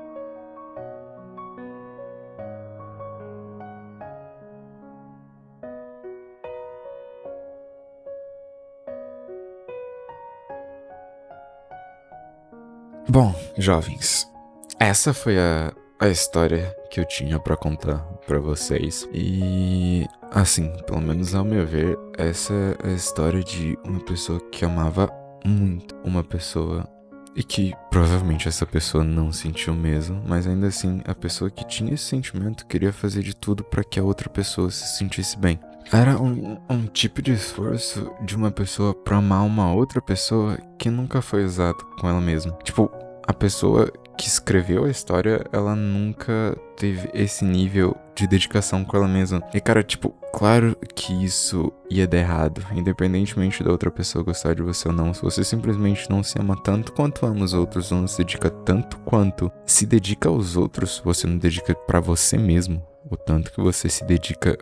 Bom, 13.16 13.34
jovens, 13.58 14.30
essa 14.78 15.14
foi 15.14 15.40
a, 15.40 15.72
a 16.02 16.10
história 16.10 16.76
que 16.92 17.00
eu 17.00 17.06
tinha 17.06 17.40
para 17.40 17.56
contar 17.56 18.00
para 18.28 18.40
vocês. 18.40 19.08
E 19.14 20.06
assim, 20.32 20.70
pelo 20.86 21.00
menos 21.00 21.34
ao 21.34 21.46
meu 21.46 21.66
ver, 21.66 21.98
essa 22.18 22.54
é 22.54 22.90
a 22.90 22.92
história 22.92 23.42
de 23.42 23.80
uma 23.86 24.02
pessoa 24.02 24.42
que 24.52 24.66
amava 24.66 25.10
muito 25.46 25.96
uma 26.04 26.26
pessoa 26.26 26.86
e 27.34 27.42
que 27.42 27.74
provavelmente 27.90 28.50
essa 28.50 28.66
pessoa 28.66 29.02
não 29.02 29.32
sentiu 29.32 29.74
mesmo, 29.74 30.22
mas 30.28 30.46
ainda 30.46 30.68
assim 30.68 31.02
a 31.06 31.16
pessoa 31.16 31.50
que 31.50 31.66
tinha 31.66 31.94
esse 31.94 32.04
sentimento 32.04 32.68
queria 32.68 32.92
fazer 32.92 33.24
de 33.24 33.34
tudo 33.34 33.64
para 33.64 33.86
que 33.86 33.98
a 33.98 34.04
outra 34.04 34.30
pessoa 34.30 34.70
se 34.70 34.98
sentisse 34.98 35.38
bem. 35.38 35.58
Era 35.90 36.22
um, 36.22 36.58
um 36.70 36.86
tipo 36.88 37.22
de 37.22 37.32
esforço 37.32 38.12
de 38.26 38.36
uma 38.36 38.52
pessoa 38.52 38.94
pra 38.94 39.18
amar 39.18 39.46
uma 39.46 39.72
outra 39.72 40.02
pessoa 40.02 40.58
que 40.78 40.90
nunca 40.90 41.22
foi 41.22 41.46
usado 41.46 41.78
com 41.98 42.10
ela 42.10 42.20
mesma. 42.20 42.52
Tipo, 42.64 42.92
a 43.28 43.34
pessoa 43.34 43.92
que 44.18 44.28
escreveu 44.28 44.86
a 44.86 44.90
história, 44.90 45.46
ela 45.52 45.76
nunca 45.76 46.58
teve 46.78 47.10
esse 47.14 47.44
nível 47.44 47.96
de 48.16 48.28
dedicação 48.28 48.86
com 48.86 48.96
ela 48.96 49.08
mesma. 49.08 49.44
E 49.54 49.60
cara, 49.60 49.84
tipo, 49.84 50.14
claro 50.34 50.76
que 50.96 51.14
isso 51.24 51.72
ia 51.90 52.08
dar 52.08 52.18
errado, 52.18 52.66
independentemente 52.74 53.64
da 53.64 53.72
outra 53.72 53.92
pessoa 53.92 54.24
gostar 54.24 54.56
de 54.56 54.62
você 54.62 54.88
ou 54.88 54.94
não. 54.94 55.14
Se 55.14 55.22
você 55.22 55.44
simplesmente 55.44 56.10
não 56.10 56.24
se 56.24 56.40
ama 56.40 56.56
tanto 56.64 56.94
quanto 56.94 57.26
ama 57.26 57.44
os 57.44 57.54
outros, 57.54 57.92
ou 57.92 58.00
não 58.00 58.08
se 58.08 58.20
dedica 58.20 58.50
tanto 58.50 58.98
quanto 59.00 59.52
se 59.66 59.86
dedica 59.86 60.30
aos 60.30 60.56
outros, 60.56 61.02
você 61.04 61.28
não 61.28 61.38
dedica 61.38 61.76
para 61.76 62.00
você 62.00 62.38
mesmo, 62.38 62.82
o 63.10 63.18
tanto 63.18 63.52
que 63.52 63.62
você 63.62 63.90
se 63.90 64.06
dedica 64.06 64.58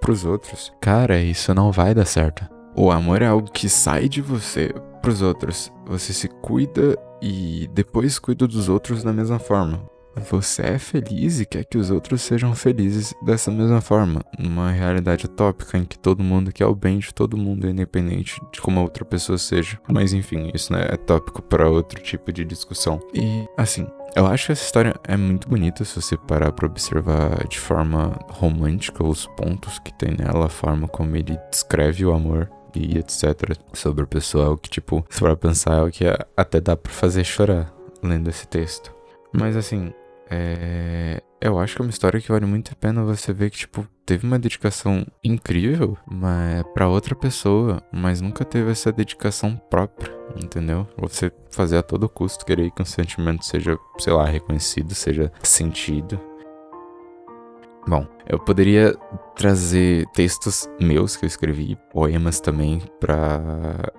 pros 0.00 0.24
outros, 0.24 0.72
cara, 0.80 1.20
isso 1.20 1.54
não 1.54 1.72
vai 1.72 1.94
dar 1.94 2.06
certo. 2.06 2.44
O 2.74 2.90
amor 2.90 3.20
é 3.20 3.26
algo 3.26 3.50
que 3.50 3.68
sai 3.68 4.08
de 4.08 4.22
você 4.22 4.72
pros 5.00 5.22
outros. 5.22 5.72
Você 5.86 6.12
se 6.12 6.28
cuida 6.28 6.96
e 7.20 7.68
depois 7.72 8.18
cuida 8.18 8.46
dos 8.46 8.68
outros 8.68 9.02
da 9.02 9.12
mesma 9.12 9.38
forma. 9.38 9.80
Você 10.28 10.62
é 10.62 10.78
feliz 10.78 11.40
e 11.40 11.46
quer 11.46 11.64
que 11.64 11.78
os 11.78 11.90
outros 11.90 12.22
sejam 12.22 12.54
felizes 12.54 13.14
dessa 13.22 13.50
mesma 13.50 13.80
forma, 13.80 14.20
numa 14.38 14.70
realidade 14.70 15.26
utópica 15.26 15.78
em 15.78 15.84
que 15.84 15.98
todo 15.98 16.22
mundo 16.22 16.52
quer 16.52 16.66
o 16.66 16.74
bem 16.74 16.98
de 16.98 17.14
todo 17.14 17.36
mundo, 17.36 17.68
independente 17.68 18.40
de 18.52 18.60
como 18.60 18.80
a 18.80 18.82
outra 18.82 19.04
pessoa 19.04 19.38
seja. 19.38 19.78
Mas 19.88 20.12
enfim, 20.12 20.50
isso 20.52 20.72
né, 20.72 20.86
é 20.90 20.96
tópico 20.96 21.40
para 21.40 21.70
outro 21.70 22.02
tipo 22.02 22.32
de 22.32 22.44
discussão. 22.44 23.00
E 23.14 23.46
assim, 23.56 23.86
eu 24.16 24.26
acho 24.26 24.46
que 24.46 24.52
essa 24.52 24.64
história 24.64 24.94
é 25.06 25.16
muito 25.16 25.48
bonita 25.48 25.84
se 25.84 26.00
você 26.00 26.16
parar 26.16 26.52
para 26.52 26.66
observar 26.66 27.46
de 27.46 27.58
forma 27.58 28.18
romântica 28.28 29.04
os 29.04 29.26
pontos 29.26 29.78
que 29.78 29.92
tem 29.94 30.16
nela, 30.16 30.46
a 30.46 30.50
forma 30.50 30.88
como 30.88 31.16
ele 31.16 31.38
descreve 31.50 32.04
o 32.04 32.12
amor 32.12 32.50
e 32.78 32.98
etc. 32.98 33.56
Sobre 33.72 34.04
o 34.04 34.08
pessoal 34.08 34.56
que, 34.56 34.68
tipo, 34.68 35.04
se 35.08 35.18
for 35.18 35.36
pensar, 35.36 35.78
é 35.78 35.82
o 35.82 35.90
que 35.90 36.04
até 36.36 36.60
dá 36.60 36.76
pra 36.76 36.92
fazer 36.92 37.24
chorar 37.24 37.72
lendo 38.02 38.28
esse 38.28 38.46
texto. 38.46 38.94
Mas 39.32 39.56
assim, 39.56 39.92
é... 40.30 41.22
eu 41.40 41.58
acho 41.58 41.76
que 41.76 41.82
é 41.82 41.84
uma 41.84 41.90
história 41.90 42.20
que 42.20 42.30
vale 42.30 42.46
muito 42.46 42.72
a 42.72 42.76
pena 42.76 43.04
você 43.04 43.32
ver 43.32 43.50
que, 43.50 43.58
tipo, 43.58 43.86
teve 44.04 44.26
uma 44.26 44.38
dedicação 44.38 45.06
incrível 45.22 45.96
mas 46.04 46.64
para 46.74 46.88
outra 46.88 47.14
pessoa, 47.14 47.82
mas 47.92 48.20
nunca 48.20 48.44
teve 48.44 48.70
essa 48.70 48.90
dedicação 48.90 49.56
própria, 49.70 50.12
entendeu? 50.42 50.86
Você 50.96 51.32
fazer 51.50 51.76
a 51.76 51.82
todo 51.82 52.08
custo 52.08 52.44
querer 52.44 52.70
que 52.70 52.82
um 52.82 52.84
sentimento 52.84 53.44
seja, 53.44 53.78
sei 53.98 54.12
lá, 54.12 54.24
reconhecido, 54.24 54.94
seja 54.94 55.32
sentido. 55.42 56.29
Bom, 57.86 58.06
eu 58.28 58.38
poderia 58.38 58.94
trazer 59.34 60.06
textos 60.12 60.68
meus 60.80 61.16
que 61.16 61.24
eu 61.24 61.26
escrevi, 61.26 61.76
poemas 61.92 62.40
também, 62.40 62.80
pra 63.00 63.40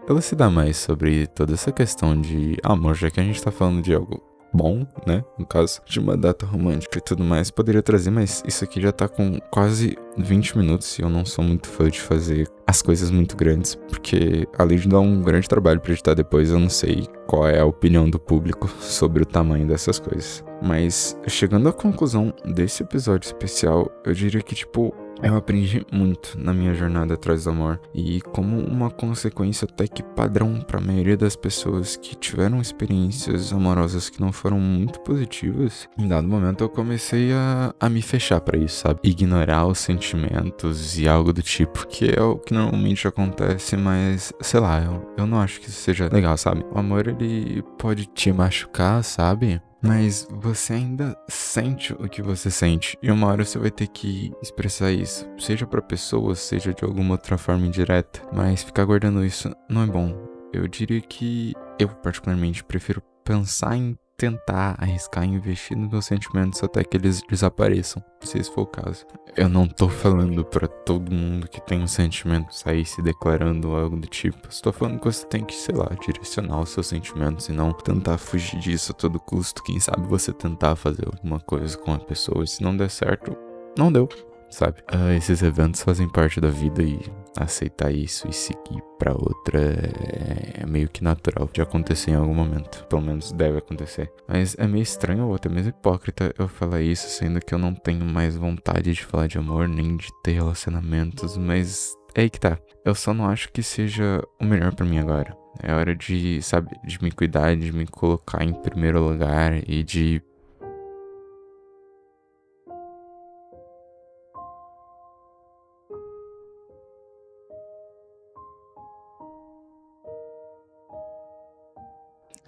elucidar 0.08 0.52
mais 0.52 0.78
sobre 0.78 1.28
toda 1.28 1.54
essa 1.54 1.72
questão 1.72 2.20
de 2.20 2.58
amor, 2.64 2.96
já 2.96 3.10
que 3.10 3.20
a 3.20 3.24
gente 3.24 3.42
tá 3.42 3.52
falando 3.52 3.82
de 3.82 3.94
algo 3.94 4.22
bom, 4.54 4.86
né? 5.06 5.24
No 5.38 5.46
caso 5.46 5.82
de 5.86 6.00
uma 6.00 6.16
data 6.16 6.46
romântica 6.46 6.98
e 6.98 7.02
tudo 7.02 7.24
mais, 7.24 7.50
poderia 7.50 7.82
trazer, 7.82 8.12
mas 8.12 8.44
isso 8.46 8.64
aqui 8.64 8.82
já 8.82 8.92
tá 8.92 9.08
com 9.08 9.40
quase 9.50 9.98
20 10.18 10.58
minutos 10.58 11.00
e 11.00 11.02
eu 11.02 11.10
não 11.10 11.26
sou 11.26 11.44
muito 11.44 11.68
fã 11.68 11.90
de 11.90 12.00
fazer 12.00 12.48
as 12.68 12.82
coisas 12.82 13.10
muito 13.10 13.36
grandes, 13.36 13.76
porque 13.76 14.48
além 14.58 14.78
de 14.78 14.88
dar 14.88 15.00
um 15.00 15.22
grande 15.22 15.48
trabalho 15.48 15.80
para 15.80 15.94
editar 15.94 16.14
depois, 16.14 16.52
eu 16.52 16.60
não 16.60 16.70
sei 16.70 17.08
qual 17.28 17.48
é 17.48 17.60
a 17.60 17.66
opinião 17.66 18.10
do 18.10 18.20
público 18.20 18.68
sobre 18.80 19.24
o 19.24 19.26
tamanho 19.26 19.68
dessas 19.68 20.00
coisas. 20.00 20.44
Mas 20.62 21.18
chegando 21.28 21.70
à 21.70 21.74
conclusão 21.74 22.34
desse 22.46 22.84
episódio 22.84 23.26
especial, 23.26 23.92
eu 24.06 24.14
diria 24.14 24.42
que 24.42 24.56
tipo 24.56 24.94
eu 25.24 25.36
aprendi 25.36 25.86
muito 25.92 26.36
na 26.40 26.52
minha 26.52 26.74
jornada 26.74 27.14
atrás 27.14 27.44
do 27.44 27.52
amor 27.52 27.80
e 27.94 28.22
como 28.22 28.60
uma 28.60 28.90
consequência 28.90 29.68
até 29.72 29.88
que 29.88 30.02
padrão 30.02 30.60
para 30.62 30.80
a 30.80 30.84
maioria 30.84 31.16
das 31.16 31.36
pessoas 31.36 31.96
que 31.96 32.16
tiveram 32.16 32.60
experiências 32.60 33.54
amorosas 33.54 34.10
que 34.10 34.20
não 34.20 34.32
foram 34.32 34.60
muito 34.60 35.00
positivas, 35.02 35.88
em 35.98 36.08
dado 36.08 36.28
momento 36.28 36.64
eu 36.64 36.70
comecei 36.70 37.32
a, 37.34 37.74
a 37.80 37.88
me 37.88 38.02
fechar 38.02 38.42
para 38.42 38.58
isso, 38.58 38.78
sabe? 38.78 39.00
Ignorar 39.04 39.68
os 39.68 39.78
sentimentos 39.80 40.98
e 40.98 41.08
algo 41.08 41.32
do 41.32 41.44
tipo, 41.44 41.86
que 41.88 42.10
é 42.10 42.22
o 42.22 42.38
que 42.38 42.54
normalmente 42.54 43.08
acontece, 43.08 43.78
mas 43.78 44.34
sei 44.42 44.60
lá, 44.60 44.82
eu, 44.82 45.14
eu 45.18 45.28
não 45.28 45.40
acho 45.40 45.60
que 45.62 45.70
isso 45.70 45.82
seja 45.82 46.10
legal, 46.12 46.36
sabe? 46.38 46.66
O 46.74 46.80
amor 46.80 47.08
ele 47.08 47.64
pode 47.78 48.08
te 48.08 48.32
machucar, 48.32 49.04
sabe? 49.04 49.62
Mas 49.82 50.28
você 50.30 50.74
ainda 50.74 51.18
sente 51.28 51.94
o 51.94 52.08
que 52.08 52.22
você 52.22 52.52
sente. 52.52 52.98
E 53.02 53.10
uma 53.12 53.28
hora 53.28 53.44
você 53.44 53.58
vai 53.58 53.72
ter 53.72 53.88
que 53.88 54.32
expressar 54.42 54.92
isso. 54.92 55.28
Seja 55.40 55.66
para 55.66 55.82
pessoas, 55.82 56.40
seja 56.40 56.74
de 56.74 56.84
alguma 56.84 57.16
outra 57.16 57.38
forma 57.38 57.66
indireta. 57.66 58.22
Mas 58.32 58.64
ficar 58.64 58.86
guardando 58.86 59.26
isso 59.26 59.54
não 59.68 59.84
é 59.84 59.88
bom. 59.88 60.16
Eu 60.54 60.68
diria 60.68 61.02
que 61.02 61.54
eu, 61.80 61.90
particularmente, 61.90 62.64
prefiro 62.64 63.02
pensar 63.24 63.76
em 63.76 63.98
tentar 64.22 64.76
arriscar 64.78 65.24
investir 65.24 65.76
nos 65.76 65.90
meus 65.90 66.06
sentimentos 66.06 66.64
até 66.64 66.84
que 66.84 66.96
eles 66.96 67.24
desapareçam, 67.28 68.04
se 68.22 68.38
esse 68.38 68.52
for 68.52 68.62
o 68.62 68.68
caso. 68.68 69.04
Eu 69.36 69.50
não 69.50 69.68
tô 69.68 69.90
falando 69.90 70.46
para 70.46 70.68
todo 70.68 71.12
mundo 71.12 71.48
que 71.48 71.60
tem 71.60 71.82
um 71.82 71.88
sentimento 71.88 72.54
sair 72.54 72.86
se 72.86 73.02
declarando 73.02 73.76
algo 73.76 73.98
do 73.98 74.08
tipo. 74.08 74.48
Estou 74.48 74.72
falando 74.72 75.00
que 75.00 75.06
você 75.06 75.26
tem 75.26 75.44
que, 75.44 75.56
sei 75.56 75.74
lá, 75.74 75.90
direcionar 76.00 76.60
os 76.60 76.70
seus 76.70 76.86
sentimentos 76.86 77.50
e 77.50 77.52
não 77.52 77.74
tentar 77.74 78.20
fugir 78.20 78.60
disso 78.60 78.92
a 78.92 78.96
todo 78.96 79.20
custo. 79.20 79.64
Quem 79.64 79.80
sabe 79.80 80.08
você 80.08 80.32
tentar 80.32 80.76
fazer 80.76 81.08
alguma 81.08 81.40
coisa 81.40 81.76
com 81.76 81.92
a 81.92 82.00
pessoa 82.00 82.44
e 82.44 82.48
se 82.48 82.62
não 82.62 82.78
der 82.78 82.92
certo, 82.92 83.36
não 83.76 83.92
deu 83.92 84.08
sabe? 84.52 84.80
Uh, 84.94 85.12
esses 85.18 85.42
eventos 85.42 85.82
fazem 85.82 86.08
parte 86.08 86.40
da 86.40 86.50
vida 86.50 86.84
e 86.84 87.00
aceitar 87.38 87.92
isso 87.92 88.28
e 88.28 88.34
seguir 88.34 88.82
para 89.00 89.14
outra 89.14 89.60
é, 89.60 90.62
é 90.62 90.66
meio 90.66 90.90
que 90.90 91.04
natural 91.04 91.50
de 91.52 91.62
acontecer 91.62 92.12
em 92.12 92.16
algum 92.16 92.36
momento. 92.36 92.86
Pelo 92.88 93.02
menos 93.02 93.32
deve 93.32 93.58
acontecer. 93.58 94.12
Mas 94.28 94.56
é 94.60 94.68
meio 94.68 94.84
estranho 94.84 95.28
ou 95.28 95.36
até 95.36 95.50
mesmo 95.50 95.70
hipócrita 95.70 96.34
eu 96.38 96.48
falar 96.48 96.82
isso, 96.82 97.08
sendo 97.10 97.40
que 97.40 97.54
eu 97.54 97.60
não 97.60 97.74
tenho 97.74 98.06
mais 98.06 98.36
vontade 98.36 98.94
de 98.94 99.04
falar 99.04 99.28
de 99.28 99.38
amor 99.38 99.68
nem 99.68 99.98
de 99.98 100.10
ter 100.24 100.34
relacionamentos, 100.34 101.38
mas 101.38 101.96
é 102.14 102.22
aí 102.22 102.30
que 102.30 102.40
tá. 102.40 102.58
Eu 102.86 102.94
só 102.94 103.14
não 103.14 103.26
acho 103.26 103.52
que 103.52 103.64
seja 103.64 104.22
o 104.40 104.46
melhor 104.46 104.74
para 104.74 104.86
mim 104.86 105.00
agora. 105.00 105.36
É 105.62 105.74
hora 105.74 105.96
de, 105.96 106.42
sabe, 106.42 106.70
de 106.86 107.02
me 107.04 107.12
cuidar, 107.12 107.56
de 107.56 107.72
me 107.72 107.86
colocar 107.86 108.44
em 108.44 108.54
primeiro 108.54 109.02
lugar 109.02 109.62
e 109.68 109.84
de 109.84 110.22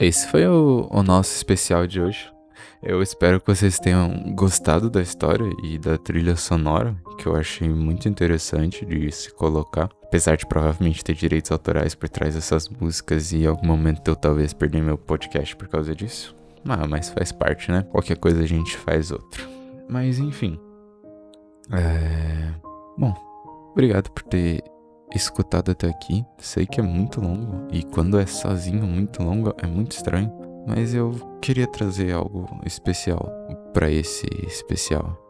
esse 0.04 0.28
foi 0.28 0.46
o, 0.48 0.88
o 0.92 1.04
nosso 1.04 1.36
especial 1.36 1.88
de 1.88 2.02
hoje. 2.02 2.32
Eu 2.82 3.02
espero 3.02 3.40
que 3.40 3.48
vocês 3.48 3.80
tenham 3.80 4.34
gostado 4.36 4.90
da 4.90 5.02
história 5.02 5.50
e 5.64 5.78
da 5.78 5.98
trilha 5.98 6.36
sonora, 6.36 6.96
que 7.18 7.26
eu 7.26 7.36
achei 7.36 7.70
muito 7.70 8.10
interessante 8.10 8.86
de 8.86 9.10
se 9.12 9.34
colocar. 9.34 9.90
Apesar 10.04 10.36
de 10.36 10.46
provavelmente 10.46 11.04
ter 11.04 11.14
direitos 11.14 11.50
autorais 11.52 11.96
por 11.96 12.10
trás 12.10 12.36
dessas 12.36 12.68
músicas 12.68 13.32
e 13.32 13.44
em 13.44 13.48
algum 13.48 13.66
momento 13.66 14.10
eu 14.10 14.16
talvez 14.16 14.54
perder 14.54 14.82
meu 14.82 14.98
podcast 14.98 15.56
por 15.56 15.68
causa 15.68 15.96
disso. 15.96 16.36
Ah, 16.68 16.86
mas 16.88 17.10
faz 17.10 17.32
parte, 17.32 17.72
né? 17.72 17.84
Qualquer 17.90 18.18
coisa 18.18 18.44
a 18.44 18.48
gente 18.48 18.76
faz 18.78 19.12
outro. 19.12 19.48
Mas 19.90 20.20
enfim. 20.20 20.60
É. 21.72 22.54
Bom, 22.98 23.14
obrigado 23.72 24.12
por 24.12 24.24
ter 24.24 24.62
escutado 25.14 25.72
até 25.72 25.88
aqui. 25.88 26.26
Sei 26.38 26.66
que 26.66 26.80
é 26.80 26.84
muito 26.84 27.22
longo 27.22 27.68
e 27.72 27.84
quando 27.84 28.20
é 28.20 28.26
sozinho 28.26 28.86
muito 28.86 29.24
longo 29.24 29.54
é 29.58 29.68
muito 29.68 29.92
estranho, 29.92 30.32
mas 30.68 30.94
eu 30.94 31.12
queria 31.42 31.68
trazer 31.68 32.14
algo 32.14 32.48
especial 32.66 33.30
para 33.74 33.90
esse 33.92 34.26
especial. 34.46 35.23